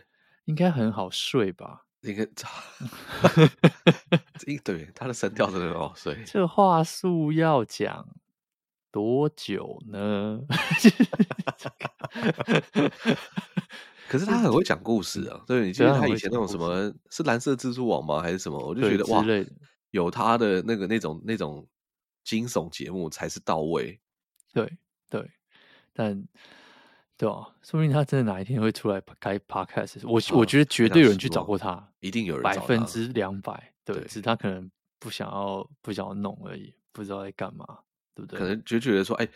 [0.47, 1.85] 应该很好睡吧？
[2.01, 2.27] 应该，
[4.65, 6.23] 对，他的声调真的很好睡。
[6.27, 8.09] 这话术要讲。
[8.91, 10.39] 多久呢？
[14.13, 15.43] 可是他很会讲故事啊！
[15.47, 18.21] 对，你记得他以前那种什么是蓝色蜘蛛网吗？
[18.21, 18.59] 还是什么？
[18.59, 19.25] 我就觉得哇，
[19.91, 21.67] 有他的那个那种那种
[22.23, 23.99] 惊悚节目才是到位。
[24.53, 24.71] 对
[25.09, 25.31] 对，
[25.95, 26.23] 但
[27.17, 30.01] 对啊，说不定他真的哪一天会出来开 podcast。
[30.05, 33.73] 我我觉得绝对有人去找过他，一定有人百分之两百。
[33.83, 37.67] 对，只是他可能不想要不想要弄而已，不知道在干嘛。
[38.15, 38.39] 对不对？
[38.39, 39.27] 可能就觉得说，哎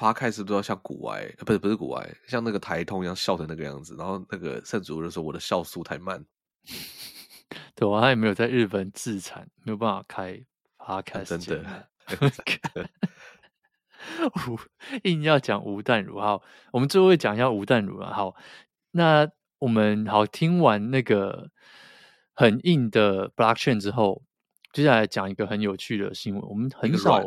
[0.00, 3.94] ，Podcast 都要像股癌，不是不是股癌，像那个台通一样笑成那个样子。
[3.96, 6.24] 然后那个圣主就说我的笑速太慢，
[7.76, 10.42] 对啊，他也没有在日本自产，没有办法开
[10.78, 11.86] Podcast，真的。
[15.04, 16.42] 硬要讲吴淡如，好，
[16.72, 18.12] 我们最后会讲一下吴淡如啊。
[18.14, 18.34] 好，
[18.92, 19.28] 那
[19.58, 21.50] 我们好听完那个
[22.32, 24.22] 很硬的 Blockchain 之后。
[24.72, 27.20] 接下来讲一个很有趣的新闻，我们很少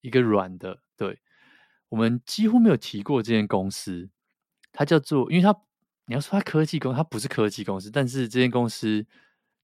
[0.00, 1.18] 一个软的，对，
[1.90, 4.10] 我们几乎没有提过这间公司，
[4.72, 5.54] 它叫做，因为它
[6.06, 9.06] 你要说它科技公司，它不是科技公司，但是这间公司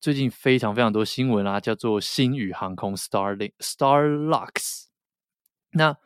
[0.00, 4.84] 最近非常非常多新闻啊，叫做星宇航空 Starlink Starlux。
[5.72, 5.96] 那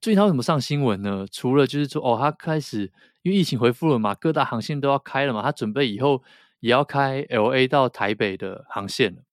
[0.00, 1.26] 最近它为什么上新闻呢？
[1.30, 2.92] 除了就是说，哦，它开始
[3.22, 6.22] 因为疫情恢复了嘛，各大航线都要开了嘛，它准备以后
[6.60, 9.24] 也要开 LA 到台北的航线。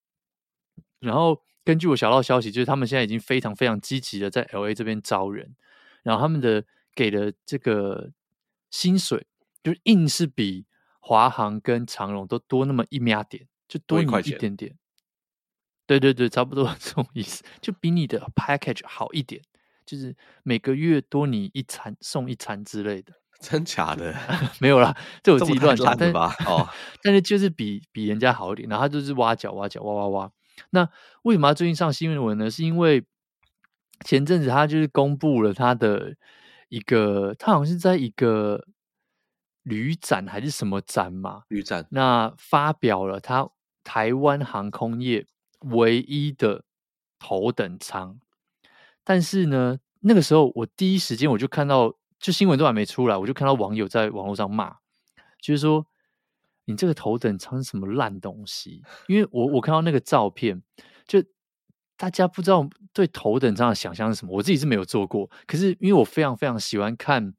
[1.00, 5.56] 然后根据我小道消息，就是他们现在已经非常非常积极的在 LA 这边招人，
[6.08, 6.64] 然后他们的
[6.96, 8.12] 给的这个
[8.70, 9.28] 薪水，
[9.62, 10.66] 就硬是比
[11.02, 14.78] 华航跟长荣都多那么一秒点，就多你一点点。
[15.86, 19.42] 对对对，差不多这种意思，就比你的 package 好一点，
[19.86, 23.14] 就是每个月多你一餐送一餐之类的。
[23.40, 24.16] 真假的？
[24.60, 26.34] 没有啦，这我自己乱讲的吧。
[26.46, 26.68] 哦，
[27.04, 30.32] 但是就是比比人家好一点，然后他就是挖角挖角挖挖挖。
[30.72, 30.90] 那
[31.24, 32.50] 为什么他最近上新闻呢？
[32.50, 33.06] 是因为
[34.06, 36.16] 前阵子他就是公布了他的
[36.70, 38.66] 一个，他好像是在一个
[39.64, 41.44] 旅展还是什么展嘛？
[41.48, 41.88] 旅展。
[41.92, 43.50] 那发表了他
[43.84, 45.26] 台湾航空业
[45.62, 46.64] 唯一的
[47.20, 48.20] 头等舱，
[49.04, 54.76] 但是呢，那个时候我第一时间我就看到，就新闻都还没出来，我就看到网友在网络上骂，
[55.42, 55.86] 就是说
[56.66, 58.84] 你这个头等舱是什么烂东西？
[59.08, 60.84] 因为我我看到那个照片，就
[61.98, 67.34] 大家不知道对头等舱的想象是什么，我自己是没有做过，可是因为我非常非常喜欢看。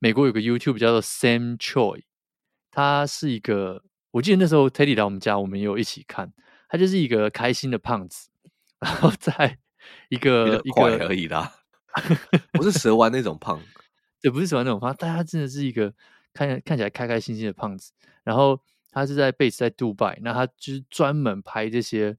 [0.00, 2.02] 美国有个 YouTube 叫做 Sam Choi，
[2.70, 6.30] 他是一个，我记得那时候 Teddy 来我们家，我们也有一起看。
[6.68, 8.28] 他就是一个开心的胖子，
[8.80, 9.56] 然后在
[10.10, 11.50] 一个一个而已啦，
[12.52, 13.58] 不是蛇丸那种胖，
[14.20, 15.94] 对，不是蛇丸那种胖，但他真的是一个
[16.34, 17.92] 看看起来开开心心的胖子。
[18.22, 22.18] 然后他是在 base 在杜拜，那他就是专门拍这些。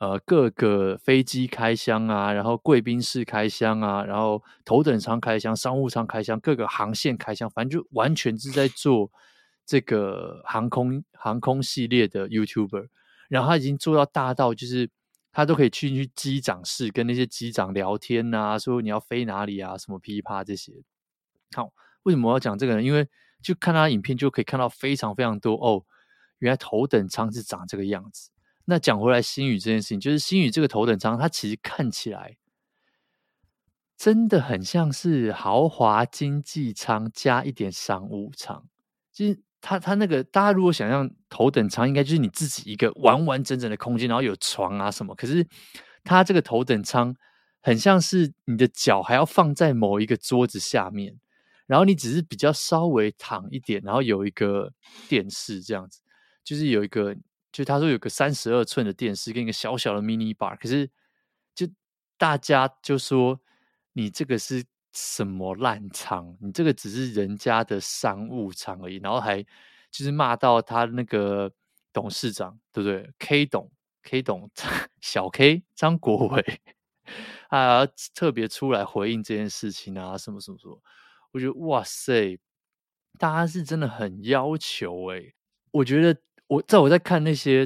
[0.00, 9.10] 呃，各个飞机开箱啊，然后贵宾室开箱啊，然后头等舱开箱、商务舱开箱，各个航线开箱，反正就完全是在做
[9.66, 12.88] 这个航空航空系列的 YouTuber。
[13.28, 14.88] 然后他已经做到大到，就是
[15.32, 20.72] 他都可以去去机长室跟那些机长聊天啊，说你要飞哪里啊，什么噼啪这些。
[21.54, 21.74] 好，
[22.04, 22.82] 为什么我要讲这个呢？
[22.82, 23.06] 因为
[23.42, 25.84] 就看他影片就可以看到非常非常多哦，
[26.38, 28.30] 原来头等舱是长这个样子。
[28.66, 32.36] 那讲回来，星宇这件事情，就是星宇这个头等舱，它其实看起来
[33.96, 38.68] 真的很像是豪华经济舱加一点商务舱。
[39.12, 45.14] 就是它它那个，大家如果想象头等舱，应该就是你自己一个完完整整的空间，然后有床啊什么。
[45.16, 45.44] 可是
[46.04, 47.12] 它这个头等舱
[47.60, 51.18] 很像是你的脚还要放在某一个桌子下面，
[51.66, 54.72] 然后你只是比较稍微躺一点，然后有一个
[55.08, 56.00] 电视这样子，
[56.44, 57.16] 就是有一个。
[57.52, 60.88] 就他说有个三十二寸的电视跟一个小小的 mini bar，可是
[61.54, 61.66] 就
[62.16, 63.40] 大家就说
[63.92, 66.36] 你这个是什么烂厂？
[66.40, 69.42] 你这个只是人家的商务舱而已，然后还
[69.90, 71.52] 就是骂到他那个
[71.92, 73.70] 董事长，对不对？K 董
[74.04, 74.48] K 董
[75.00, 76.60] 小 K 张国伟
[77.48, 77.84] 啊，
[78.14, 80.80] 特别出来回应这件事情啊，什么什么什么？
[81.32, 82.38] 我觉得哇塞，
[83.18, 85.34] 大家是真的很要求诶、
[85.72, 86.20] 我觉得。
[86.50, 87.64] 我在我在看那些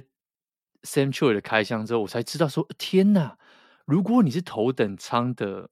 [0.82, 3.39] Sam Choi 的开箱之后，我才知道说，天哪！
[3.87, 5.70] 如果你是头等舱的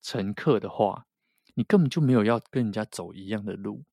[0.00, 1.04] 乘客的话，
[1.56, 3.84] 你根本就没有要跟人家走一样的路。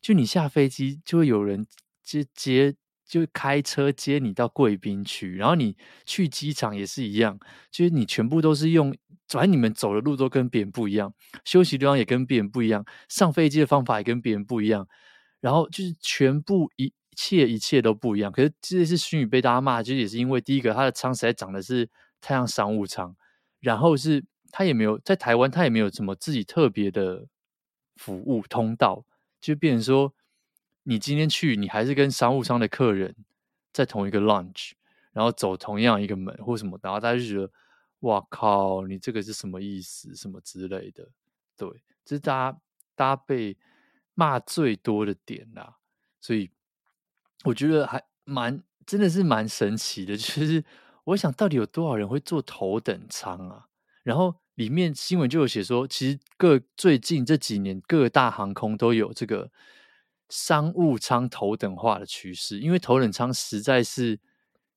[0.00, 1.64] 就你下飞机，就会有人
[2.02, 2.74] 接接，
[3.06, 7.38] 就开车接你到贵宾区，然后你去机场也是一样，
[7.70, 8.92] 就是你全部都是用，
[9.28, 11.14] 反正你们走的路都跟别人不一样，
[11.44, 14.88] 休息地方也跟别人不一样，上飞机的方法也跟别人不一样，
[15.40, 16.92] 然后就是全部一。
[17.20, 21.90] 切一切都不一样，可是这次星宇被大家骂，其实也是因为第一个，他的仓实在长的是
[22.20, 23.16] 太像商务舱，
[23.58, 27.26] 然后是他也没有在台湾，他也没有什么自己特别的
[27.96, 29.04] 服务通道，
[29.40, 30.14] 就变成说，
[30.84, 33.16] 你今天去，你还是跟商务舱的客人
[33.72, 34.74] 在同一个 lounge，
[35.10, 37.50] 然后走同样一个门或什么，然后大家就觉得，
[38.02, 41.08] 哇靠，你这个是什么意思，什么之类的，
[41.56, 41.68] 对，
[42.04, 42.58] 这是大家
[42.94, 43.56] 大家被
[44.14, 45.78] 骂最多的点啦，
[46.20, 46.48] 所以。
[47.44, 50.16] 我觉得还蛮，真的是蛮神奇的。
[50.18, 50.64] 就是
[51.04, 53.66] 我想到底有多少人会坐头等舱啊？
[54.02, 59.50] 然后里面新闻就有写说，其实各最近这几年各大航空都有这个
[60.28, 64.18] 商务舱头等化的趋势，因为头等舱实在是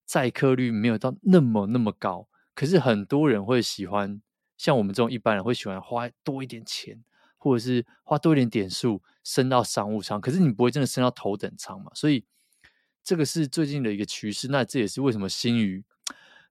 [0.05, 2.27] 载客率没有到那么那么高。
[2.53, 4.21] 可是很多人会喜欢，
[4.57, 7.03] 像我们这种一般人会喜欢花多一点钱，
[7.37, 10.21] 或者是花多一点点数升到商务舱。
[10.21, 11.91] 可是你不会真的升到头等舱嘛？
[11.95, 12.23] 所以。
[13.03, 15.83] 这个是最近的一个趋势，那这也是为什么星宇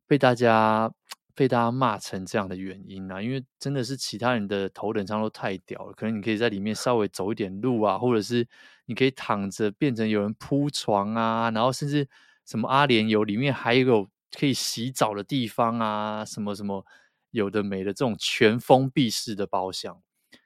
[0.06, 0.92] 被大家
[1.34, 8.46] 被大家骂成这样的原因啊，因为真的是其他人的头等舱都太屌了，可能你可以在里面稍微走一点路啊，或者是
[8.86, 12.06] 你可以躺着变成有人铺床啊，然后甚至
[12.44, 16.84] 什么阿联酋里面还有可以洗澡的地方啊，什么什么
[17.30, 20.02] 有的没的这种全封闭式的包厢，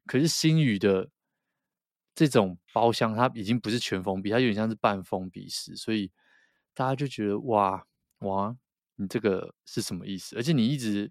[0.07, 1.09] 可是星宇的。
[2.15, 6.13] 这种包厢它已经不是全封闭，它有点像是半封闭式，所以
[6.73, 7.85] 大家就觉得哇
[8.21, 8.57] 哇，
[8.95, 10.37] 你这个是什么意思？
[10.37, 11.11] 而且你一直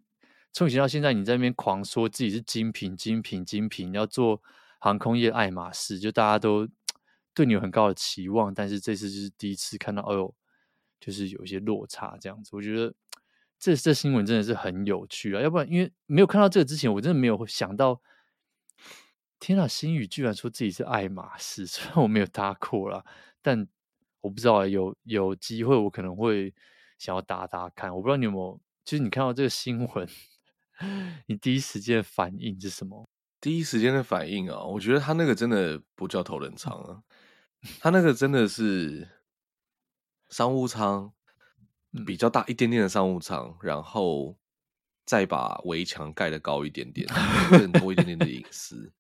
[0.54, 4.41] 从以前到现在，你在那边狂说自己是精品、精品、精品，要做
[4.80, 6.66] 航空业爱马仕，就大家都
[7.34, 10.34] 对你有很高的期望，但是这次就是第一次看到，哎呦，
[11.01, 12.51] 就是有一些落差这样子。
[12.54, 12.93] 我觉得
[13.60, 18.01] 这这新闻真的是很有趣啊，要不然因为没有看到这个之前，我真的没有想到。
[19.44, 23.04] 天啊，新宇居然说自己是爱马仕， 虽然我没有搭过啦，
[23.41, 23.68] 但
[24.22, 26.54] 我不知道有有机会我可能会
[26.98, 27.94] 想要搭搭看。
[27.94, 30.08] 我不知道你有没有，就是你看到这个新闻，
[31.28, 33.06] 你第一时间的反应是什么？
[33.41, 37.04] 第一时间的反应啊，我觉得他那个真的不叫头等舱啊，
[37.82, 39.10] 他那个真的是
[40.30, 41.12] 商务舱，
[42.06, 44.38] 比较大一点点的商务舱，然后
[45.06, 47.06] 再把围墙盖的高一点点，
[47.50, 48.94] 更多一点点的隐私。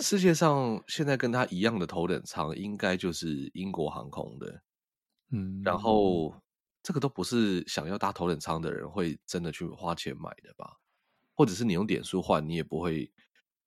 [0.00, 4.62] 世界上现在跟他一样的头等舱，应该就是英国航空的。
[5.30, 6.34] 嗯，然后
[6.82, 10.78] 这个都不是想要搭头等舱的人会真的去花钱买的吧？
[11.34, 13.10] 或者是你用点数换，你也不会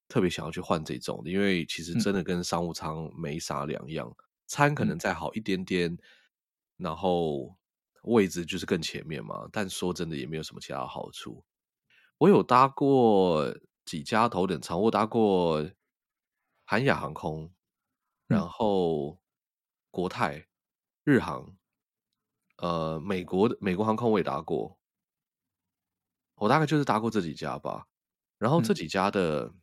[0.07, 4.15] 特别想要去换这种的，因为其实真的跟商务舱没啥两样，
[4.45, 5.97] 餐可能再好一点点，
[6.77, 7.57] 然后
[8.03, 9.47] 位置就是更前面嘛。
[9.51, 11.43] 但说真的，也没有什么其他好处。
[12.17, 13.53] 我有搭过
[13.83, 15.69] 几家头等舱，我搭过
[16.69, 17.49] 韩亚航空，
[18.27, 19.17] 然后
[19.89, 20.49] 国泰、
[21.05, 21.57] 日航，
[22.57, 24.77] 呃，美国的美国航空我也搭过。
[26.35, 27.87] 我大概就是搭过这几家吧，
[28.37, 29.55] 然后这几家的、嗯、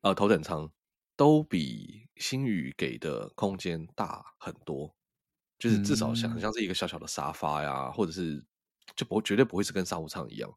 [0.00, 0.72] 呃头等舱
[1.14, 4.96] 都比星宇给的空间大很多，
[5.58, 8.42] 就是至少像像是一个小小的沙发呀，或者是
[8.96, 10.50] 就不绝对不会是跟商务舱一样，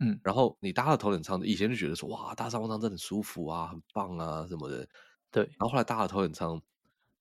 [0.00, 4.86] 嗯，然后你搭了头等舱，以前就觉得说哇，搭商务舱真的很舒服啊，很棒啊什么的，
[5.30, 6.60] 对，然后后来搭了头等舱，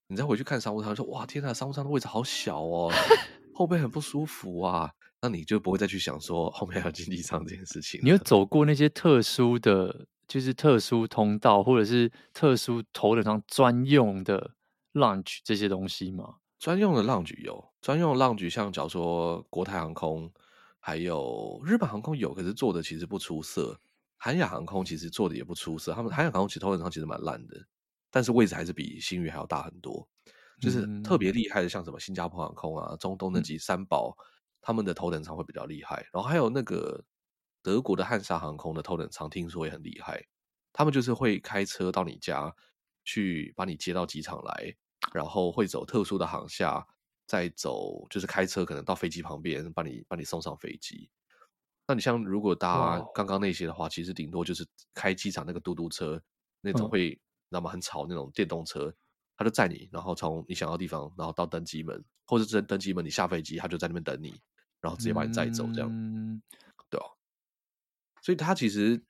[0.08, 2.92] 你再回去看商务舱，说哇天呐，商务舱的位置好小哦，
[3.54, 4.92] 后背很不舒服啊。
[5.22, 8.00] 那你就不会再去想说后面还有经济舱这件事情。
[8.04, 14.52] 你有走过那些特殊的，就是特殊通道，或者是特殊头等舱专用的
[14.94, 16.36] lounge 这些东西吗？
[16.60, 20.32] 专用的 lounge 有，专用的 lounge 像假如说国泰航空，
[20.86, 23.82] 还有日本航空有，可是做的其实不出色。
[24.18, 27.66] 韩亚航空其实做的也不出色，他们韩亚航空其实头等舱其实蛮烂的，
[28.12, 30.08] 但是位置还是比新宇还要大很多。
[30.62, 34.16] 就是特别厉害的，像什么新加坡航空啊、中东那几三宝。
[34.20, 34.26] 嗯
[34.68, 37.06] 他们的头等舱会比较厉害，然后还有那个
[37.62, 40.26] 德国的汉莎航空的头等舱，听说也很厉害。
[40.74, 42.52] 他们就是会开车到你家
[43.04, 44.76] 去把你接到机场来，
[45.14, 46.84] 然后会走特殊的航厦，
[47.26, 51.10] 再走就是开车可能到飞机旁边，把你把你送上飞机。
[51.88, 56.22] 那你像如果搭刚刚那些的话，其实顶多就是开机场那个嘟嘟车
[56.62, 57.20] 那种会
[57.50, 58.94] 那么很吵那种电动车，
[59.38, 64.40] 他就载你，然后从你想要的地方，然后到登机门，或者是登机门你下飞机，他就在那边等你。
[64.82, 66.40] 然后直接把你载走，这样，嗯、
[66.92, 67.06] 对哦？
[68.22, 69.04] 所以它其实，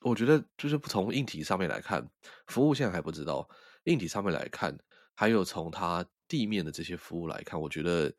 [0.00, 2.04] 我觉得就是从硬体上面来看，
[2.48, 3.48] 服务现在还不知道。
[3.84, 4.76] 硬体上面来看，
[5.14, 8.10] 还有从它地面的这些服务来看，我觉得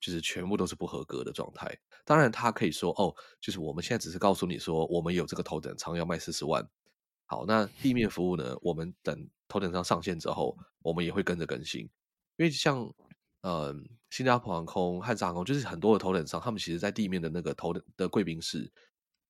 [0.00, 1.76] 就是全部都是不合格的状态。
[2.04, 6.68] 当然，他可以说哦，就是我们现在只是告诉你说，我们有这个头等舱要卖四十万。
[7.26, 8.56] 好，那地面服务呢？
[8.62, 11.82] 我们等头等舱上线之后，我们也会跟着更新，
[12.36, 12.92] 因为像。
[13.42, 18.70] 嗯，新加坡航空、汉莎航空，就是很多的头等舱，他们其实在地面的那个头等的贵宾室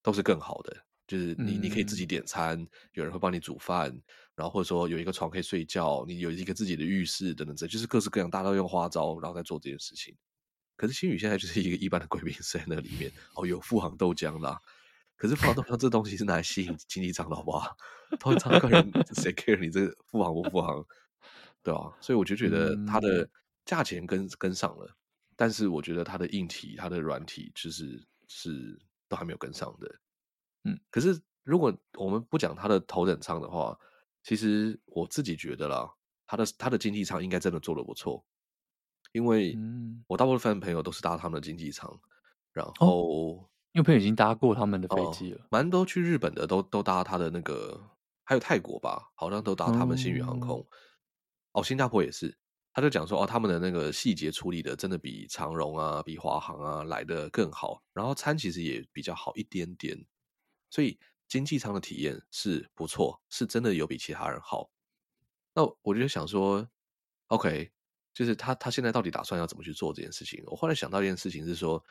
[0.03, 0.76] 都是更好的，
[1.11, 3.91] 就是你你可以自己点餐，有人会帮你煮饭，
[4.37, 10.17] 然后或者说有一个床可以睡觉，你有一个自己的浴室等等，这就是各式各样，大家都用花招，然后再做这件事情。
[10.77, 14.61] 可是星宇现在就是一个一般的贵宾室在那里面，哦，有富航豆浆啦，
[15.17, 17.77] 可是富航豆浆这东西是拿来吸引经济舱的好不好？
[18.19, 20.87] 头等舱客人谁 care 你这个富航不富航？
[21.63, 23.29] 对啊，所以我就觉得它的。
[23.67, 24.97] 价钱跟跟上了，
[25.37, 29.87] 但是我觉得它的硬体、它的软体，就是是都还没有跟上的。
[30.65, 33.79] 嗯，可是如果我们不讲他的头等舱的话，
[34.23, 35.91] 其实我自己觉得啦，
[36.27, 38.25] 他的他的经济舱应该真的做的不错，
[39.13, 39.57] 因为
[40.07, 42.01] 我大部分朋友都是搭他们的经济舱，
[42.53, 47.81] 然后因为朋友已经搭过他们的飞机了，蛮多去日本的都都搭他的那个，
[48.25, 50.67] 还有泰国吧，好像都搭他们星宇航空，
[51.53, 52.37] 哦，新加坡也是。
[52.73, 59.99] 他就讲说哦，他们的那个细节处理的真的比长荣啊、比华航啊来的更好，然后餐其实也比较好一点点，
[60.71, 60.99] 所以
[61.29, 64.71] 经济舱的体验是不错，是真的有比其他人好。
[65.53, 66.66] 那我就想说
[67.27, 67.71] ，OK，
[68.14, 70.43] 就是他他现在到底打算要怎么去做这件事情？
[70.47, 71.85] 我后来想到一件事情是说，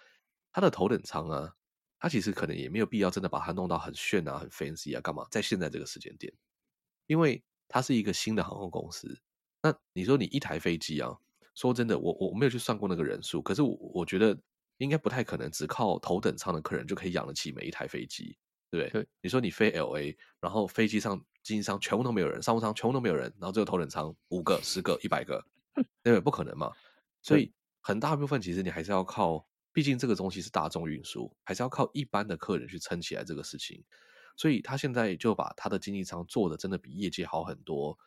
[0.52, 1.54] 他的头等舱啊，
[2.00, 5.28] 他其实可能也没有必要真的把它弄到很炫啊、很 fancy 啊，干嘛？
[5.30, 6.34] 在现在这个时间点，
[7.08, 9.20] 因为它是一个新的航空公司。
[9.62, 11.18] 那你说你一台飞机啊？
[11.54, 14.40] 说真的，我我没有去算过那个人数，可是我我觉得
[14.78, 18.38] 应该不太可能，只靠头等舱的客人就可以养得起每一台飞机，
[18.70, 19.02] 对不对？
[19.02, 19.08] 对。
[19.22, 25.44] 你说你飞 LA，然后飞机上经济舱全部都没有人，商务舱全部都没有人，然后只有头等舱五个、十个、一百个，
[26.04, 26.20] 对不对？
[26.20, 26.72] 不可能嘛。
[27.22, 27.52] 所以
[27.82, 33.84] 很大部分其实你还是要靠，毕竟这个东西是大众运输，还是要靠一般的客人去撑起来这个事情。
[34.38, 37.98] 所以他现在就把他的经济舱做的真的比业界好很多。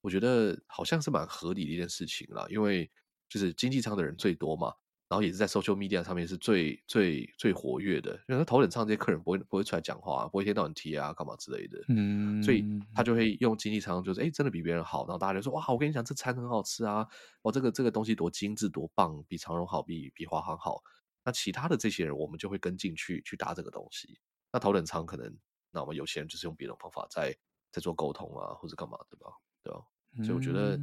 [0.00, 2.90] 我觉得好像是蛮合理的一件事情啦，因为
[3.28, 4.74] 就是经济舱的人最多嘛，
[5.12, 17.06] 然后也是在 social media 上面是最最最活跃的，因为他头等舱这些客人不会不会出来讲话，不会一天到晚贴啊干嘛之类的，嗯，所以他就会用经济舱，就是哎，真的比别人好，然后大家就说哇，我跟你讲，这餐很好吃啊，
[17.42, 20.82] 哇，这个这个东西多精致多棒，比长荣好，比比华航好。
[21.22, 24.18] 那其他的这些人，我们就会跟进去去搭这个东西。
[24.50, 25.30] 那头等舱可能，
[25.70, 27.36] 那我们有些人就是用别的方法在
[27.70, 29.30] 在做沟通啊，或者干嘛，对吧？
[29.62, 29.84] 对吧？
[30.24, 30.80] 所以我觉得。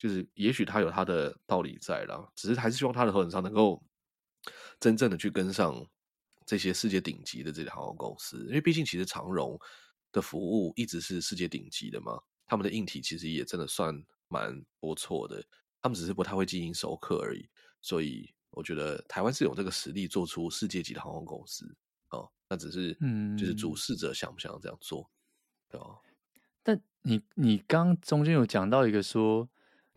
[0.00, 3.84] 就是，也许他有他的道理在啦，只是还是希望他的头等舱能够
[4.80, 5.86] 真正的去跟上
[6.46, 9.60] 这些世界顶级的这些航空公司，因为毕竟其实长荣
[10.10, 13.94] 的服务一直是世界顶级的嘛，他们的硬体其实也真的算
[14.28, 15.44] 蛮不错的，
[15.82, 17.46] 他们只是不太会经营熟客而已，
[17.82, 21.76] 所以我觉得台湾是有这个实力做出世界级的航空公司
[22.08, 25.10] 哦，那只是嗯，就是主事者想不想这样做，
[25.68, 25.88] 对吧？
[26.62, 29.46] 但你你刚中间有讲到一个说。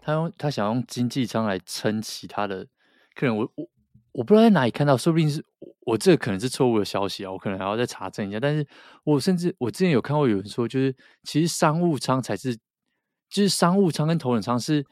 [0.06, 2.68] 他用他想用经济舱来撑起他的
[3.16, 3.70] 客人，我我
[4.12, 8.38] 我不知道在哪里看到，说不定是我，我这个可能是错误的消息啊，我可能还要再查证一下。
[8.38, 8.68] 但是
[9.06, 10.94] 我甚至我之前有看过有人说，就是
[11.24, 12.54] 其实商务舱才是，
[13.30, 14.86] 就是商务舱跟头等舱是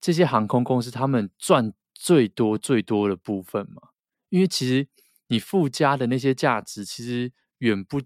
[0.00, 3.90] 这些航空公司他们赚最多最多的部分嘛，
[4.30, 4.88] 因为其实
[5.28, 8.02] 你附加的那些价值，其实远不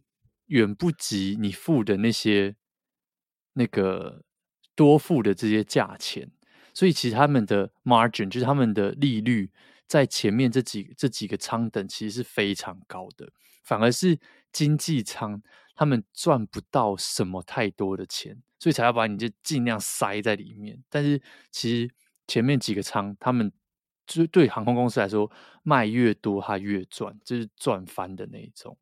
[0.47, 2.55] 远不及你付的那些
[3.55, 4.23] 那个
[4.75, 6.31] 多付的这些价钱。
[6.81, 9.51] 所以其实他们的 margin 就是他们的利率，
[9.87, 13.31] 在前面这几这几个仓等其实是非常高的，
[13.64, 14.18] 反而是
[14.51, 15.43] 经济舱
[15.74, 20.83] 他们赚不到什么太多的钱，所以才要把你就尽量塞在里面。
[20.89, 21.20] 但是
[21.51, 21.95] 其实
[22.26, 23.53] 前面几个仓，他们
[24.07, 25.31] 就对航空公司来说，
[25.62, 28.74] 卖越多他越赚，就是赚翻的那一种，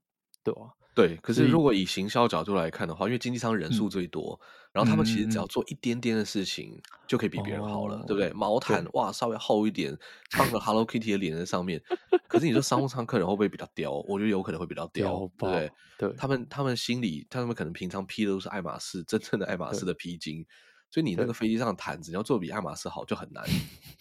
[0.45, 0.78] 对吧？
[0.99, 6.77] 对，可是如果以行销角度来看的话，因为经济舱人数最多，嗯，然后他们其实只要做一点点的事情，
[7.07, 8.33] 就可以比别人好了，嗯，对不对？
[8.33, 9.97] 毛毯哇，稍微厚一点，
[10.33, 11.81] 放个 Hello Kitty 的脸在上面。
[12.27, 13.93] 可是你说商务舱客人会不会比较刁？
[14.09, 15.71] 我觉得有可能会比较刁，对不对？
[15.99, 20.45] 对，他们他们心里，他们可能平常披的都是爱马仕，真正的爱马仕的披巾，
[20.91, 23.45] 所以你那个飞机上的毯子，你要做比爱马仕好就很难。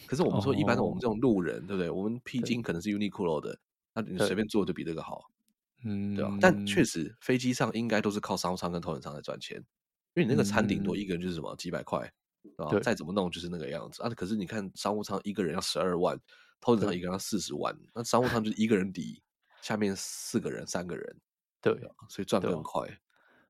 [0.07, 1.91] 可是我们说，一般的我们这种路人，对不对？
[1.91, 3.59] 我们披巾可能是 Uniqlo 的，
[3.93, 5.21] 那你随便做就比这个好。
[5.87, 6.37] 嗯，对吧？
[6.41, 9.57] 但确实，飞机上应该都是靠商务舱跟头等舱来赚钱，
[10.15, 11.99] 因为你那个餐顶多一个人就是什么几百块，
[12.57, 14.09] 啊，再怎么弄就是那个样子啊。
[14.09, 16.19] 可是你看商务舱一个人要十二万，
[16.59, 19.21] 头等舱一个人要四十万，那商务舱就是一个人抵
[19.61, 21.15] 下面四个人、三个人，
[21.61, 21.73] 对，
[22.09, 22.87] 所以赚得很快。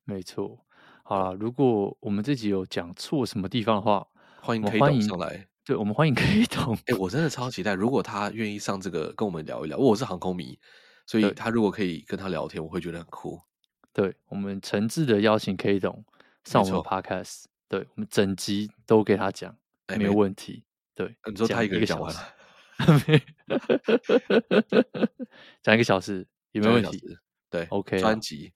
[0.03, 0.63] 没错。
[1.03, 4.05] 好了，如果我们这集有讲错什么地方的话，
[4.41, 5.47] 欢迎 K 董上来。
[5.63, 6.75] 对，我们欢迎 K 董。
[6.85, 10.59] 哎，我真的超期待，如果他愿意上这个跟我们聊一聊，我是航空迷。
[11.07, 13.41] 所以他如果可以跟他聊天，我会觉得很酷。
[13.91, 16.05] 对，我们诚挚的邀请 K 董
[16.43, 19.57] 上我们的 Podcast，对，我们整集都给他讲，
[19.97, 20.63] 没有问题。
[20.93, 22.19] 对，你说他一个人讲完了，
[25.63, 27.01] 讲一个小时 有没有问题？
[27.49, 28.51] 对，OK，专辑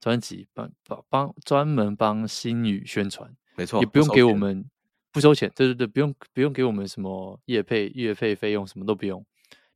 [0.00, 4.68] 专辑帮帮帮专门帮新宇宣传，没错，也不用给我们
[5.12, 9.24] 不收钱，对对对，不用不用给我们什么业配月费费用，什么都不用，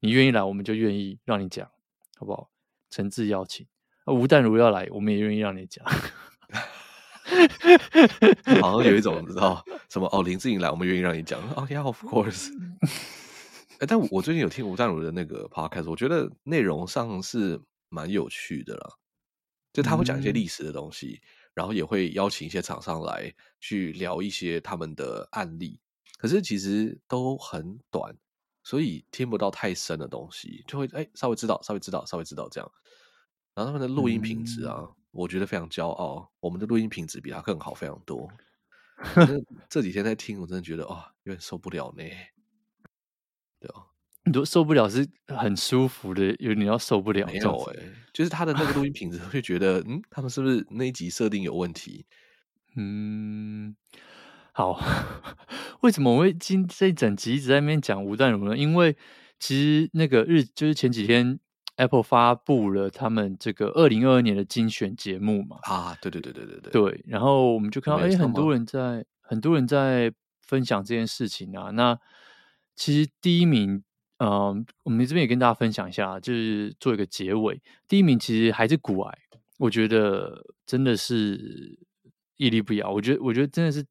[0.01, 1.71] 你愿意来，我们就愿意让你讲。
[2.17, 2.51] 好不好？
[2.91, 3.67] 诚挚邀请，
[4.07, 5.85] 吴淡如要来，我们也愿意让你讲。
[8.63, 10.09] 好像有一种你知道什么？
[10.13, 11.41] 哦，林志颖来，我们愿意让你讲。
[11.55, 12.51] Oh yeah, of course。
[13.81, 18.95] 哎，但我最近有听吴淡如的那个 podcast，我觉得内容上是蛮有趣的啦。
[19.73, 25.81] 就他会讲一些历史的东西，嗯，然后也会邀请一些厂商来去聊一些他们的案例，
[26.17, 28.17] 可是其实都很短。
[28.67, 32.69] 所以听不到太深的东西，就会哎稍微知道，稍微知道，稍微知道这样。
[33.55, 36.29] 然后他们的录音品质啊，嗯、我觉得非常骄傲。
[36.41, 38.29] 我们的录音品质比他更好，非常多。
[39.71, 42.03] 这几天在听，我真的觉得啊、哦，有点受不了呢。
[43.61, 43.87] 对哦，
[44.25, 47.25] 你都受不了是很舒服的，有你要受不了。
[47.29, 47.77] 没有哎，
[48.13, 52.05] 就是他的那个录音品质，会觉得嗯，他们是不是那一集设定有问题？
[52.75, 53.77] 嗯。
[54.57, 54.81] 好，
[55.83, 58.57] 为什么我会今这一整集一直在那边讲吴淡如呢？
[58.57, 58.97] 因为
[59.39, 61.39] 其实那个日就是前几天
[61.77, 65.59] Apple 发布了他们这个二零二二年的精选节目嘛。
[65.65, 66.73] 啊，对对对对对对。
[66.73, 71.69] 对，然后我们就看到，哎，很多人在很多人在分享这件事情啊。
[71.73, 71.99] 那
[72.75, 73.83] 其实第一名，
[74.17, 77.61] 嗯、呃，我们这边也跟大家分享一下，就是做一个结尾。
[77.87, 79.19] 第一名其实还是古癌，
[79.59, 81.79] 我觉得真的是
[82.39, 82.91] 屹立不摇。
[82.91, 83.85] 我觉得，我觉得真的是。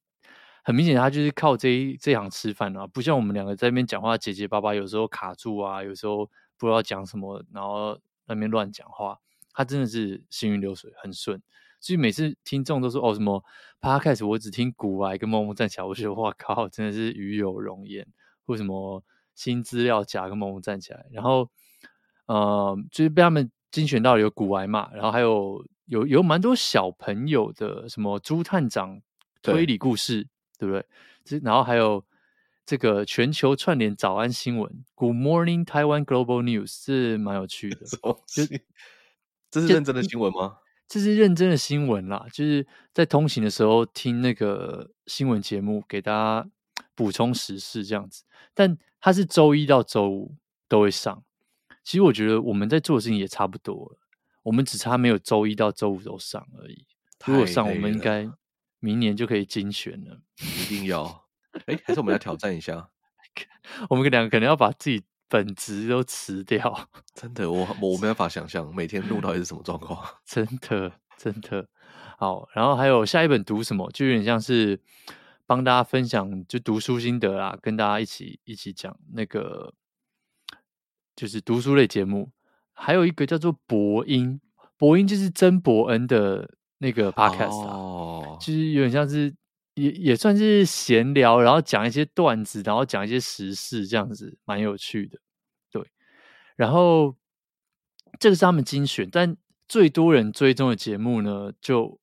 [0.65, 6.25] 很明显，他就是靠这一这行吃饭啊，不像我们两个在那边讲话结结巴巴，有时候卡住啊，有时候
[6.57, 9.19] 不知道讲什么，然后那边乱讲话。
[9.53, 11.41] 他真的是行云流水，很顺。
[11.79, 13.41] 所以每次听众都说哦什么
[13.79, 18.05] Podcast，我只听古癌跟梦梦站起来，我觉得哇靠，真的是与有容焉。
[18.47, 19.01] 为什么
[19.33, 21.49] 新资料夹跟萌萌站起来，然后
[22.25, 28.99] 呃，就是被他们精选到有古癌嘛，然后还有有有蛮多小朋友的什么朱探长
[29.41, 30.27] 推理故事，
[30.57, 30.85] 对，不对？
[31.23, 32.03] 这然后还有
[32.65, 37.85] 这个全球串联早安新闻，Good Morning Taiwan Global News 是蛮有趣的，
[38.27, 38.45] 就
[39.51, 40.57] 这是认真的新闻吗？
[40.87, 46.49] 这是认真的新闻啦，就是在通行的时候听那个新闻节目，给大家
[46.93, 48.23] 补充时事这样子。
[48.53, 50.35] 但它是周一到周五
[50.67, 51.23] 都会上。
[51.83, 53.97] 其实我觉得我们在做的事情也差不多了，
[54.43, 56.85] 我们只差没有周一到周五都上而已。
[57.25, 58.29] 如果上，我们应该
[58.85, 60.21] 明年就可以精选了。
[60.37, 61.25] 一定要！
[61.65, 62.89] 哎，还是我们来挑战一下？
[63.89, 66.87] 我们两个可能要把自己本职都辞掉。
[67.15, 70.05] 真的，我我没办法想象每天录到底是什么状况。
[70.23, 71.67] 真的，真的
[72.19, 72.47] 好。
[72.53, 74.79] 然后还有下一本读什么，就有点像是
[75.47, 79.73] 帮大家分享就读书心得啦，跟大家一起一起讲那个
[81.15, 82.31] 就是读书类节目。
[82.77, 84.39] 还有一个叫做博音，
[84.77, 89.33] 博音就是曾伯恩的那个 podcast 啊，哦，就是有点像是
[89.73, 95.17] 也也算是闲聊，然后讲一些段子，然后讲一些时事，这样子蛮有趣的。
[95.71, 95.83] 对
[96.55, 97.15] 然后
[98.19, 99.35] 这个是他们精选，但
[99.67, 101.99] 最多人追踪的节目呢，就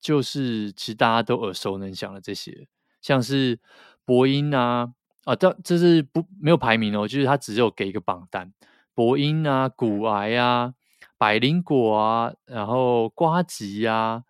[0.00, 2.68] 就是其实大家都耳熟能详的这些，
[3.00, 3.58] 像是
[4.04, 4.94] 播音啊
[5.24, 8.52] 啊，但这是不没有排名哦，就是他只有给一个榜单，
[8.94, 10.74] 播音啊、骨癌啊、
[11.22, 14.24] 百灵果啊，然后瓜吉啊，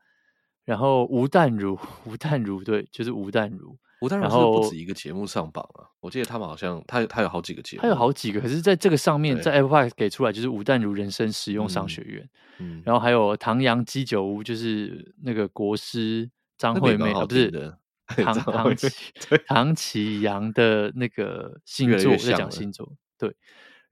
[0.67, 3.79] 然后吴淡如， 吴淡如对，就是吴淡如。
[4.03, 5.89] 吴淡如是不止一个节目上榜啊！
[6.01, 8.43] 我记得他们好像他他有好几个节目，他有好几个。
[8.43, 12.29] 可是在这个上面，在 Apple Podcast 给出来就是吴淡如人生实用商学院，
[12.59, 17.51] 嗯，嗯然后还有唐阳鸡酒屋，就是那个国师张惠妹啊，不是
[18.07, 23.35] 唐唐綺唐綺阳的那个星座在讲星座，对。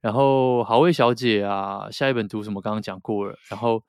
[0.01, 2.59] 然后好味小姐啊，下一本读什么？
[2.61, 3.37] 刚刚讲过了。
[3.49, 3.83] 然后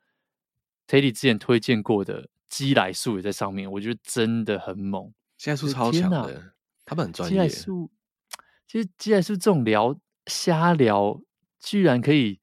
[0.86, 5.12] Teddy 之前推荐过的鸡来素也在上面，我觉得真的很猛。
[5.38, 6.52] 鸡来素超强的，
[6.84, 7.34] 他们很专业。
[7.34, 7.90] 鸡来素，
[8.68, 11.20] 其实鸡来素这种聊瞎聊，
[11.58, 12.40] 居然可以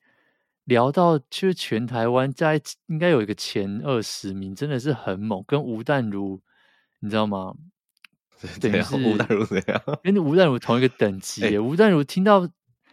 [0.64, 5.44] 聊到，就是全台湾在应该有一个前二十名，真的是很猛。
[5.48, 6.42] 跟吴淡如，
[7.00, 7.54] 你知道吗？
[8.60, 9.82] 对，是吴淡如怎样？
[10.02, 11.44] 跟吴淡如同一个等级。
[11.50, 12.50] 欸、吴淡如听到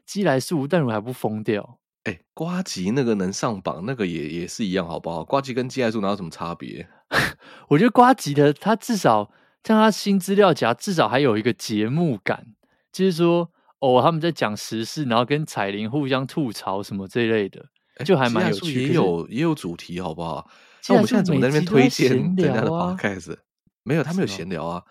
[0.07, 1.79] 鸡来素，吴淡如还不疯掉？
[2.05, 5.25] 哎、欸，呱吉那个能上榜，那个也也是一样，好不好？
[5.25, 6.89] 瓜吉跟鸡来素哪有什么差别？
[7.69, 9.31] 我觉得瓜吉的他至少。
[9.65, 12.47] 像他新资料夹，至少还有一个节目感，
[12.93, 13.51] 就是说，
[13.81, 17.67] 哦，他们在讲时事，然后跟彩铃互相吐槽什么这一类的，
[18.05, 18.85] 就还蛮有趣。
[18.85, 20.49] 也有也有主题，好不好？
[20.89, 23.39] 那我们现在怎么在那边推荐人家的 podcast？
[23.83, 24.85] 没有，他们有闲聊啊，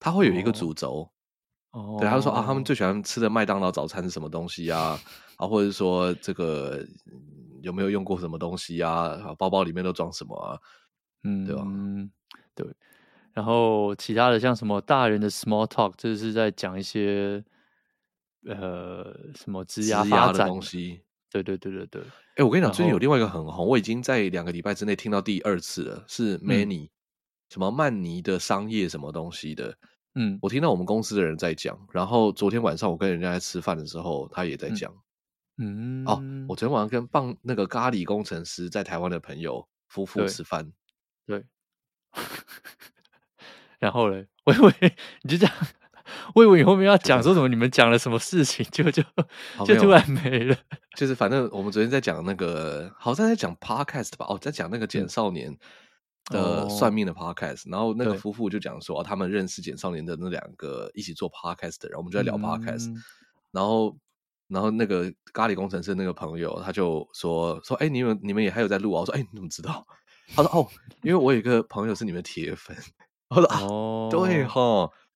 [0.00, 1.12] 他会有一个主轴。
[1.72, 4.98] 哦，对，他就说啊，他们最喜欢吃的麦当劳早餐是什么东西啊？
[5.36, 6.86] 啊，或者是说这个
[7.62, 9.34] 有没有用过什么东西啊？
[9.38, 10.58] 包包里面都装什么啊？
[11.24, 11.62] 嗯，对吧？
[11.66, 12.10] 嗯，
[12.54, 12.66] 对。
[13.32, 17.42] 然后其他的像什么大人的 small talk，这是在讲一些
[18.46, 21.00] 呃什么职业发展的东西。
[21.30, 22.02] 对对对对对。
[22.36, 26.90] 哎，我跟你讲，最近有另外一个很红，我已经在两个礼拜之内听到第二次了，是 Manny、嗯、
[27.48, 29.74] 什么曼尼的商业什么东西的。
[30.14, 34.92] 嗯，我听到我们公司的人在讲，然后昨天晚上我跟人家在吃饭的时候，他也在讲。
[35.58, 40.72] 嗯，哦，我昨天晚上跟棒那个咖喱工程师在台湾的朋友夫妇吃饭。
[41.26, 41.38] 对。
[41.38, 41.46] 对
[43.78, 44.74] 然后嘞，我以为
[45.22, 45.54] 你就这样，
[46.34, 49.02] 我以为你后面要讲说什么，你们讲了什么事情，就 就
[49.66, 50.56] 就突然没了。
[50.94, 55.56] 就是反正我们昨天在讲那个，好像在讲 podcast 吧，哦，在讲那个简少年
[56.26, 63.02] 的算命的 podcast，、嗯、然后那个夫妇就讲说，他们认识简少年的那两个一起做 podcast 的人，然后我们就在聊 podcast，、嗯、
[63.50, 63.96] 然后
[64.48, 69.00] 然后那个咖喱工程师那个朋友他就说说，哎，你们你们也还有在录啊？
[69.00, 69.86] 我说，哎，你怎么知道？
[70.34, 70.68] 他说，哦，
[71.02, 72.76] 因为我有一个朋友是你们铁粉。
[73.28, 74.60] 哦，哦，对哈，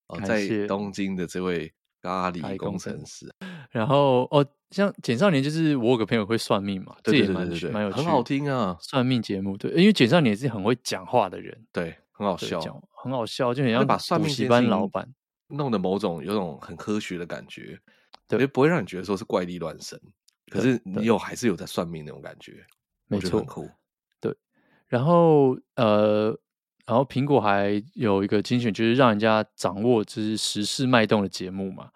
[0.07, 3.31] 哦，在东京的这位咖喱工程师，
[3.77, 12.59] 然后哦，像简少年，就是我有个朋友会算命嘛，对对对对，蛮有趣，很好听啊，算命节目，对，因为简少年是很会讲话的人，对，很好笑，
[13.03, 15.07] 很好笑，就很像把算命班老板
[15.49, 17.79] 弄得某种有种很科学的感觉，
[18.27, 20.01] 对，不会让你觉得说是怪力乱神，
[20.51, 22.65] 可是你有还是有在算命那种感觉，
[23.09, 23.45] 没错，
[24.21, 24.35] 对，
[24.89, 26.35] 然后呃。
[26.89, 31.91] 然后苹果还有一个精选，就是让人家掌握就是时事脉动的节目嘛。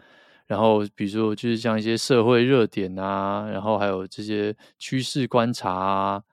[0.51, 6.25] 然后比如说就是像一些社会热点啊，然后还有这些趋势观察啊。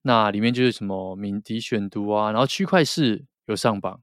[0.00, 4.00] 那里面就是什么敏迪选读啊，然后区块市有上榜，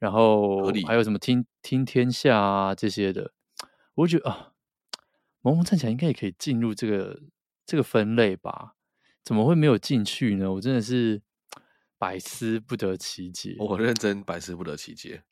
[0.00, 3.32] 然后还有什么听听天下啊这些的。
[3.94, 4.52] 我觉得啊，
[5.42, 7.20] 萌萌站起来应该也可以进入这个
[7.64, 8.74] 这个分类吧？
[9.22, 10.52] 怎么会没有进去呢？
[10.54, 11.22] 我真的是
[11.98, 13.54] 百思不得其解。
[13.60, 15.22] 我认真百思不得其解。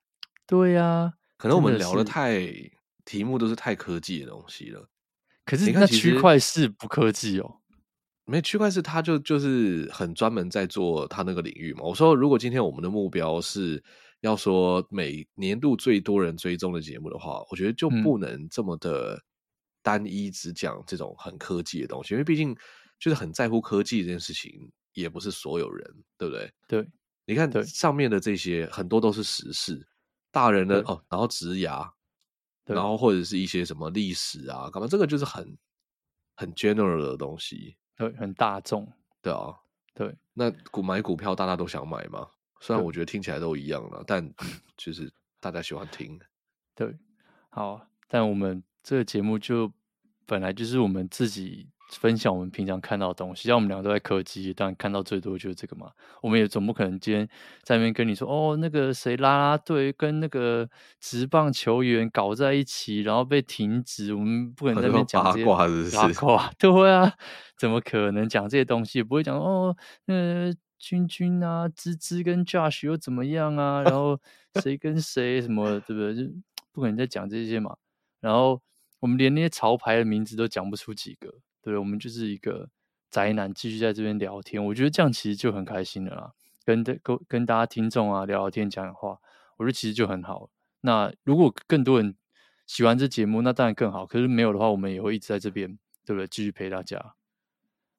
[0.47, 2.39] 对呀、啊，可能我们聊的太
[3.11, 4.89] 题目都是太科技的东西了。
[5.45, 7.57] 可是那区块是不科技哦。
[8.25, 11.81] 没区块是他就就是很专门在做他那个领域嘛。
[11.83, 13.83] 我说，如果今天我们的目标是
[14.21, 19.21] 要说每年度最多人追踪的节目的话，我觉得就不能这么的
[19.83, 22.55] 单一只讲这种很科技的东西，因为毕竟
[23.01, 26.53] 就是很在乎科技这件事情，也不是所有人，对不对？
[26.69, 26.89] 对，
[27.27, 29.85] 你看上面的这些很多都是时事。
[30.31, 31.91] 大人的哦，然后职涯，
[32.75, 34.89] 然后或者是一些什么历史啊，干嘛？
[34.89, 35.57] 这个就是很
[36.37, 38.91] 很 general 的东西，对，很大众，
[39.21, 39.55] 对啊，
[39.95, 40.16] 对。
[40.33, 42.29] 那股买股票，大家都想买嘛？
[42.61, 44.33] 虽然我觉得听起来都一样了，但
[44.77, 46.18] 就是大家喜欢听。
[46.75, 46.97] 对，
[47.51, 49.73] 好，但我们这个节目就
[50.27, 51.68] 本来就是我们自己。
[51.91, 55.91] 分享我们平常看到的东西，像我们两个都在科技，当然看到最多就是这个嘛。
[56.22, 57.28] 我们也总不可能今天
[57.62, 60.68] 在那边跟你说，哦，那个谁啦啦队跟那个
[61.01, 67.12] 职棒球员搞在一起，然后被停职，我们不可能在那边讲这些 八卦，是八卦， 对啊，
[67.57, 69.03] 怎么可能讲这些东西？
[69.03, 73.82] 不会讲哦，那个君君啊，芝芝跟 Josh 又怎么样啊？
[73.82, 74.18] 然后
[74.62, 76.14] 谁跟谁什么，对不对？
[76.14, 76.32] 就
[76.72, 77.76] 不可能在讲这些嘛。
[78.20, 78.61] 然后
[79.01, 81.34] 我们连那些潮牌的名字都讲不出几个。
[81.63, 82.69] 对，我们就是一个
[83.11, 84.65] 宅男，继续在这边聊天。
[84.65, 86.33] 我觉得这样其实就很开心了啦，
[86.65, 89.19] 跟跟跟大家听众啊聊聊天、讲讲话，
[89.57, 90.51] 我觉得其实就很好。
[90.81, 92.15] 那如果更多人
[92.67, 94.07] 喜欢这节目，那当然更好。
[94.07, 96.27] 可是没有的话，我们也会一直在这边，对不对？
[96.27, 97.15] 继续陪大家。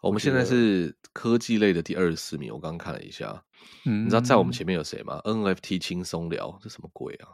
[0.01, 3.43] 我们现在是科技类的第二十四名，我刚刚看了一下，
[3.86, 7.28] 嗯，你知道在我们前面有谁吗？NFT 轻松聊，这什么鬼啊？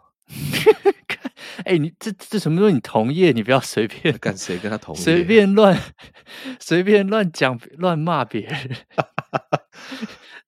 [1.68, 2.76] 哎、欸，你这这什么东西？
[2.76, 5.78] 你同业，你不要随便干谁跟他同业，随便乱
[6.60, 8.68] 随便乱讲乱骂别人。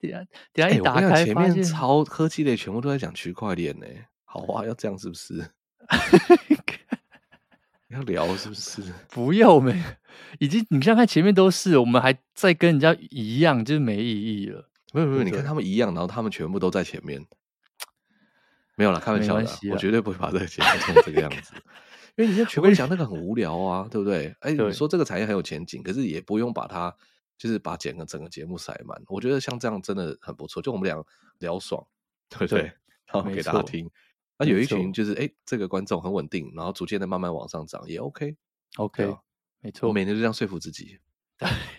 [0.01, 3.85] 等下等下一打开，欸、前面超科技类全部都在讲区块链呢。
[4.23, 5.45] 好啊，要这样是不是？
[7.89, 8.81] 要聊是不是？
[9.09, 9.77] 不要，我们
[10.39, 14.69] 已经你看看前面都是，我们还在跟人家一样，就是没意义了。
[14.93, 17.25] 没有没有，你看他们一样，然后他们全部都在前面。
[18.79, 21.53] 没有啦，开玩笑的，我绝对不会把这个节目弄成这个样子，
[22.15, 24.33] 因为你现在全国讲那个很无聊啊，对不对？
[24.39, 26.95] 哎，你说这个产业很有前景，可是也不用把它
[27.37, 28.97] 就是把整个整个节目塞满。
[29.07, 31.05] 我觉得像这样真的很不错，就我们俩
[31.39, 31.85] 聊爽，
[32.29, 32.61] 对不对？
[32.61, 32.71] 对，
[33.11, 33.91] 然后给大家听。
[34.37, 38.37] 那有一群就是哎，这个观众很稳定，然后逐渐的慢慢往上涨，也 OK，OK，、
[38.77, 39.19] OK, OK,
[39.59, 39.89] 没错。
[39.89, 40.99] 我每天就这样说服自己。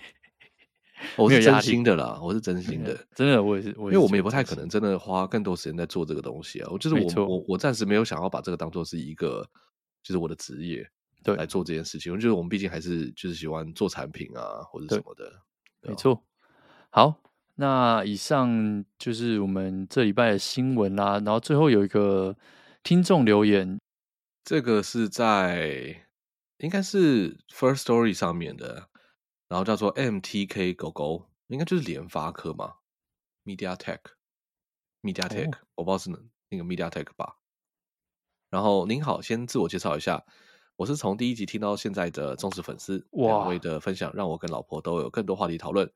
[1.16, 6.68] 我是真心的啦，我是真心的，真的，我也是，我，因为我们也不太可能真的花更多时间在做这个东西啊。
[6.70, 9.48] 我就是我，我，我暂时没有想要把这个当做是一个，
[10.02, 10.88] 就是我的职业，
[11.22, 12.12] 对，来做这件事情。
[12.12, 15.32] 我觉得我们毕竟还是就是喜欢做产品啊，或者什么的。
[15.82, 16.22] 没错。
[16.90, 17.20] 好，
[17.54, 21.14] 那以上就是我们这礼拜的新闻啦。
[21.24, 22.36] 然后最后有一个
[22.82, 23.78] 听众留言，
[24.44, 26.04] 这个是在
[26.58, 28.89] 应该是 First Story 上面的。
[29.50, 32.76] 然后叫做 MTK 狗狗，应该就是联发科嘛
[33.44, 36.08] ，MediaTek，MediaTek，我不知道是
[36.48, 37.34] 那个 MediaTek 吧。
[38.48, 40.24] 然后您好，先自我介绍一下，
[40.76, 45.92] 我是从第一集听到现在的忠实粉丝，两位的分享让我跟老婆都有更多话题讨论。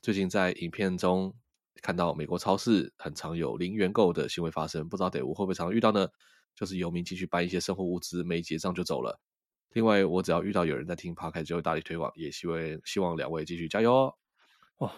[0.00, 1.34] 最近在影片中
[1.82, 6.06] 看到美国超市很常有零元购的行为发生，不知道得我会不会常常遇到呢？
[6.54, 9.18] 就是游民进去搬一些生活物资，没结账就走了。
[9.74, 14.14] 另外，我只要遇到有人在听 Podcast 就会大力推广，也希望希望两位继续加油哦！
[14.78, 14.92] 哇，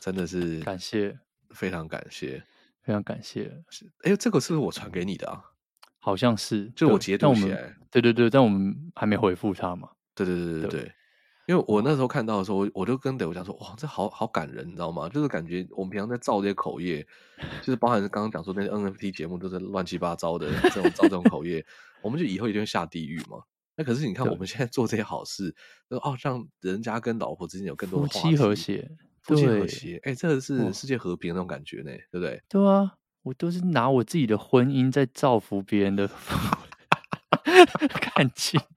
[0.00, 1.18] 真的是感谢，
[1.50, 2.42] 非常感谢，
[2.82, 3.62] 非常感谢。
[3.70, 5.42] 是，哎，这个是不是我传给你的啊？
[5.98, 7.74] 好像是，就我截图起来。
[7.90, 9.88] 对对对，但我们还没回复他嘛？
[10.14, 10.92] 对对对对对，对，
[11.46, 15.08] 因为我那时候看到的时候，我就跟德我讲说，哇，这好好感人，你知道吗？
[15.08, 17.06] 就是感觉我们平常在造这些口业，
[17.62, 21.64] 就是包含是刚刚讲说那些 NFT 节目都是乱七八糟的这种造这种口业，
[22.02, 23.42] 我们就以后一定会下地狱嘛。
[23.76, 25.52] 那可是你看，我们现在做这些好事，
[25.88, 28.88] 哦，让人家跟老婆之间有更多的夫妻和谐，
[29.20, 32.40] 夫妻和谐，哎、欸，这个是世界和平的那种感觉呢，对不对？
[32.48, 32.94] 对啊，
[33.24, 36.06] 我都是拿我自己的婚姻在造福别人的
[38.14, 38.60] 感情。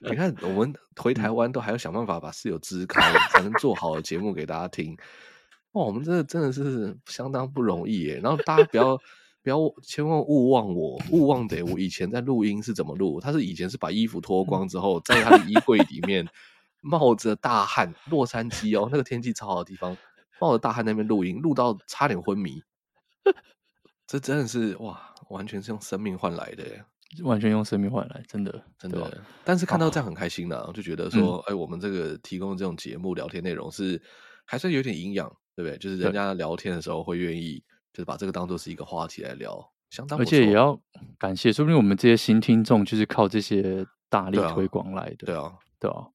[0.00, 3.00] 你看，我们回台湾都还要想办法把室友支开，
[3.30, 4.94] 才能做好的节目给大家听。
[5.72, 8.20] 哇，我们这真的是相当不容易耶。
[8.22, 9.00] 然后大家不要。
[9.42, 13.20] 不要千万勿忘我，勿忘得我以前在录音是怎么录？
[13.20, 16.26] 他是以前是把衣服脱光之后，在他的衣柜里面
[16.80, 19.96] 冒着大汗，洛杉矶哦，那个天气超好的地方，
[20.40, 22.62] 冒着大汗那边录音，录到差点昏迷。
[24.06, 26.84] 这真的是哇，完全是用生命换来的耶。
[27.24, 29.22] 完全用生命换来，真的真的。
[29.44, 34.00] 但是看到这样很开心的、啊，就觉得说，哎、嗯欸，我们这个提供的这种节目聊天内容是
[34.46, 35.76] 还算有点营养，对不对？
[35.76, 37.62] 就是人家聊天的时候会愿意，
[37.92, 40.18] 就是把这个当做是一个话题来聊，相当。
[40.18, 40.78] 而且也要
[41.18, 45.26] 感谢，说不定我们这些新听众就是靠这些大力推广来的。
[45.26, 46.06] 对啊，对啊，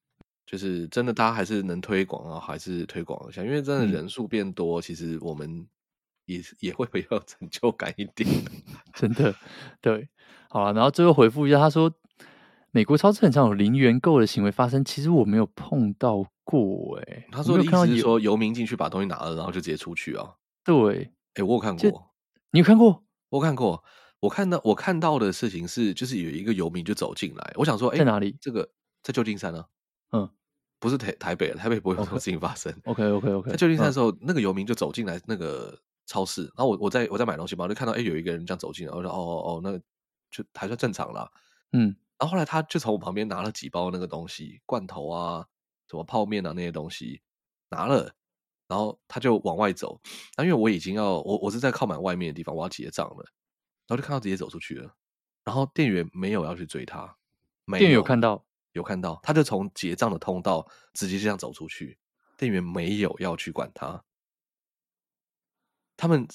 [0.45, 5.67] 就是真的，大家还是能推广啊，还是推广一下，因为真的人数变多，嗯、其实我们
[6.25, 8.29] 也也会比较有 成就感一点，
[8.93, 9.33] 真的，
[9.81, 10.07] 对。
[10.49, 11.91] 好了，然后最后回复一下，他说
[12.71, 20.33] 美国超市很常有零元购的行为发生，其实我没有碰到过、欸，哎，他说的意思是说游民进去把东西拿了，然后就直接出去啊？
[20.63, 22.11] 对，哎、欸，我有看过，
[22.51, 23.03] 你有看过？
[23.29, 23.83] 我看过，
[24.19, 28.35] 我看到我看到的事情是，就是有一个游民就走进来，我想说，哎、哪里？
[28.41, 28.69] 这个
[29.01, 29.59] 在旧金山呢、
[30.09, 30.19] 啊？
[30.19, 30.29] 嗯，
[30.79, 32.73] 不是台台北，台北不会有这种事情发生。
[32.85, 33.51] OK OK OK，, okay.
[33.51, 39.81] 在旧金山的时候，嗯、那个游民就走进来那个超市，然后我我在我在买东西嘛，我就看到哎、欸、有一个人这样走进来，我说哦哦哦，那个。
[40.29, 41.31] 就还算正常啦，
[41.71, 45.45] 嗯，然后后来他就从我旁边拿了几包那个东西，罐头啊，
[45.89, 47.21] 什么泡面啊那些东西
[47.69, 48.13] 拿了，
[48.67, 49.99] 然后他就往外走。
[50.37, 53.25] 那因为我已经要我我是在靠满外面的地方，我要结账了，
[53.87, 54.95] 然后就看到直接走出去了。
[55.43, 57.15] 然后店员没有要去追他，
[57.65, 61.97] 没有，店员有看到有看到，他就从结账的通道直接这样走出去，
[62.37, 64.03] 店员没有要去管他。
[65.95, 66.27] 他们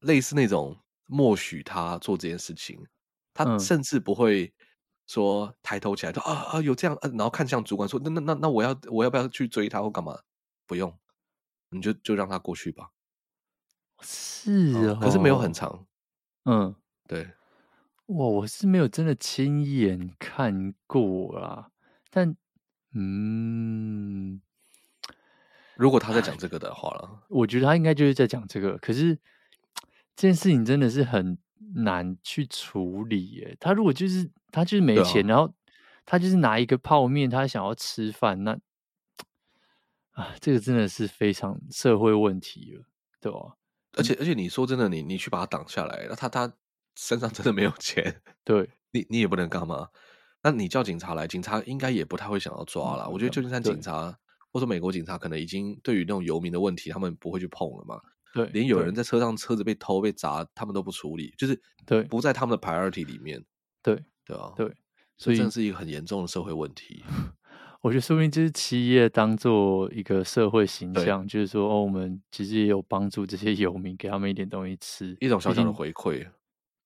[0.00, 2.78] 类似那种默许他做这件事情。
[3.36, 4.54] 他甚至不会
[5.08, 10.16] 说抬头起来说啊啊有这样，然后看向主管说那那那那我要我要不要去追他或干嘛？
[10.68, 10.96] 不用，
[11.74, 12.90] 你就就让他过去吧。
[14.00, 15.86] 是哦，可是没有很长。
[16.44, 16.74] 嗯，
[17.06, 17.28] 对。
[18.06, 21.70] 哇，我是没有真的亲眼看过啊，
[22.10, 22.36] 但
[22.92, 24.40] 嗯，
[25.76, 28.78] 如果他在讲这个的话了，我觉得他应该就是在讲这个。
[28.78, 29.16] 可是
[30.14, 31.36] 这件事情真的是很。
[31.76, 33.56] 难去处理耶。
[33.58, 35.52] 他如果就是他就是没钱，啊、然后
[36.06, 38.56] 他就是拿一个泡面，他想要吃饭，那
[40.14, 42.84] 啊，这个真的是非常社会问题了，
[43.20, 43.56] 对吧？
[43.96, 46.52] 而且而且你说真的，你你去把他挡下来，那他他
[46.96, 49.88] 身上真的没有钱，对 你你也不能干嘛。
[50.42, 53.04] 那你叫警察来，警察应该也不太会想要抓了。
[53.04, 54.16] 嗯、我觉得旧金山警察
[54.52, 58.00] 或者美国警察可能已经对于那种游民的问题，他们不会去碰了嘛。
[58.34, 63.44] 对，连有人在车上车子被偷被砸，他们都不处理，就是对，不在他们的 priority 里面。
[63.82, 64.70] 对对啊，对，
[65.16, 67.04] 所以这是一个很严重的社会问题。
[67.84, 76.26] 我觉得说不定就是企业当做一个社会形象，就是说哦，我们其实也有帮助这些游民，给他们一点东西吃，一种小小的回馈，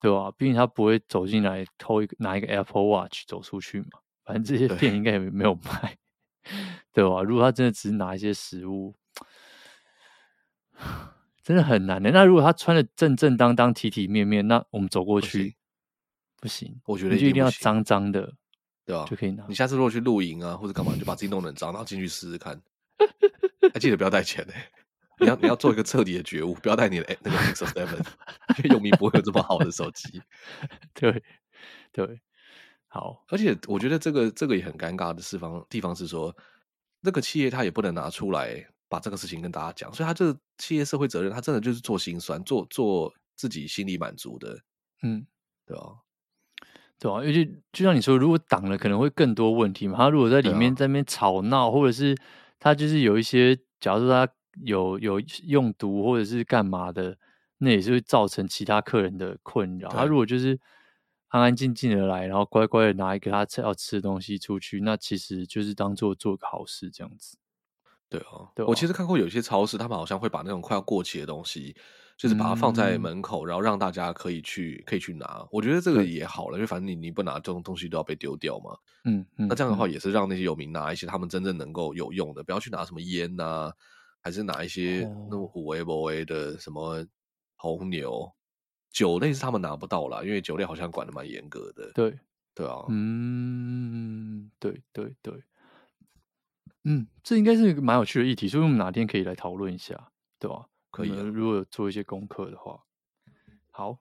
[0.01, 0.28] 对吧？
[0.36, 5.96] 毕竟他不会走进来偷一个拿一个 Apple Watch 走出去嘛，反正这些店应该也没有卖，
[6.92, 7.22] 对，对吧？
[7.22, 8.96] 如果他真的只是拿一些食物。
[11.44, 12.11] 真的很难的。
[12.11, 15.57] 那如果他穿的正正当当、体体面面，那我们走过去
[16.40, 16.68] 不行。
[16.68, 18.34] 不行，我觉得就一定要脏脏的，
[18.89, 19.05] 对吧？
[19.09, 19.45] 就可以拿。
[19.47, 22.59] 你下次如果去露营啊，或者干嘛，就把自己弄得很脏，然后进去试试看。
[23.72, 24.70] 还 记得不要带钱呢、欸。
[25.20, 27.99] 你要你要做一个彻底的觉悟，不要带你的那个 Pixel Seven，
[28.59, 30.22] 因为游民不会有这么好的手机。
[30.95, 31.22] 对
[31.93, 32.20] 对，
[32.86, 33.24] 好。
[33.28, 36.34] 而且我觉得这个这个也很尴尬的地方地方是说，
[37.01, 38.66] 那个企业他也不能拿出来。
[38.91, 44.59] 把这个事情跟大家讲，所以他这个企业社会责任，他真的就是做心酸，做做自己心里满足的，
[45.03, 45.26] 嗯，
[45.66, 45.93] 对啊，
[47.01, 49.96] 对啊，因为就就像你说，如果挡了，可能会更多问题嘛。
[49.96, 52.16] 他如果在里面在那边吵闹，或者是
[52.59, 54.32] 他就是有一些，假如说他
[54.64, 57.16] 有有用毒或者是干嘛的，
[57.59, 59.88] 那也是会造成其他客人的困扰。
[59.90, 60.58] 他如果就是
[61.29, 67.37] 安安静静的来，然后乖乖的拿一个他要吃的东西出去，那其实就是当做做个好事这样子。
[68.08, 71.76] 对啊，对哦，我其实看过有些超市，他们好像会把那种快要过期的东西，
[72.18, 75.46] 就是把它放在门口，嗯、然后让大家可以去可以去拿。
[75.53, 78.76] 我觉得这个也好了，因为反正你你不拿这种东西都要被丢掉嘛。
[79.04, 83.72] 嗯嗯，那这样的话也是让那些有名拿一些他们真正能够有用的，不要去拿什么烟呐、啊，
[84.20, 87.07] 还是拿一些那种五 A 五 A 的什么
[87.54, 88.30] 红牛
[88.90, 91.92] 酒类是他们拿不到啦，因为酒类好像管的蛮严格的。
[91.95, 92.18] 对
[92.53, 95.40] 对啊，嗯，对对对。
[96.82, 100.66] 嗯，这应该是一个蛮有趣的议题，所以我们哪天可以来讨论一下，对吧？
[100.99, 102.76] 可以，如果有做一些功课的话，
[103.70, 103.99] 好，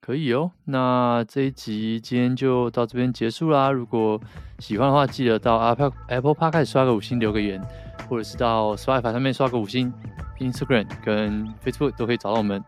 [0.00, 0.50] 可以哦。
[0.64, 3.70] 那这一集今天就到这边结束啦。
[3.70, 4.20] 如果
[4.58, 7.62] 喜欢的话，记得到 Apple Apple Park 开始刷个五星，留个言，
[8.08, 9.92] 或者是到 Spotify 上面刷个五星。
[10.40, 12.62] Instagram 跟 Facebook 都可以找到我们。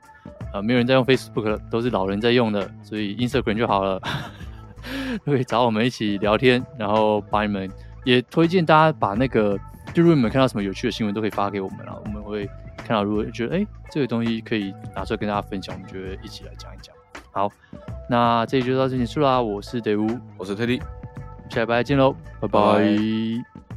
[0.53, 4.01] 呃，没有人在用 Facebook 了，都是老人在用的，所以 Instagram 就好了，
[5.25, 7.69] 都可以找我们一起聊天，然后把你们。
[8.05, 9.59] 也推荐大家把那个，
[9.93, 12.49] 就如果你们看到什么有趣的新闻，都可以发给我们啊，我们会
[12.81, 16.95] 看到如果觉得哎这个东西可以拿出来跟大家分享，我们就一起来讲一讲。
[17.33, 17.49] 好，
[18.09, 19.41] 那这里就到这结束啦。
[19.41, 20.81] 我是德乌，我是特地，
[21.49, 22.61] 下礼拜见喽，拜拜。
[22.61, 23.70] 拜拜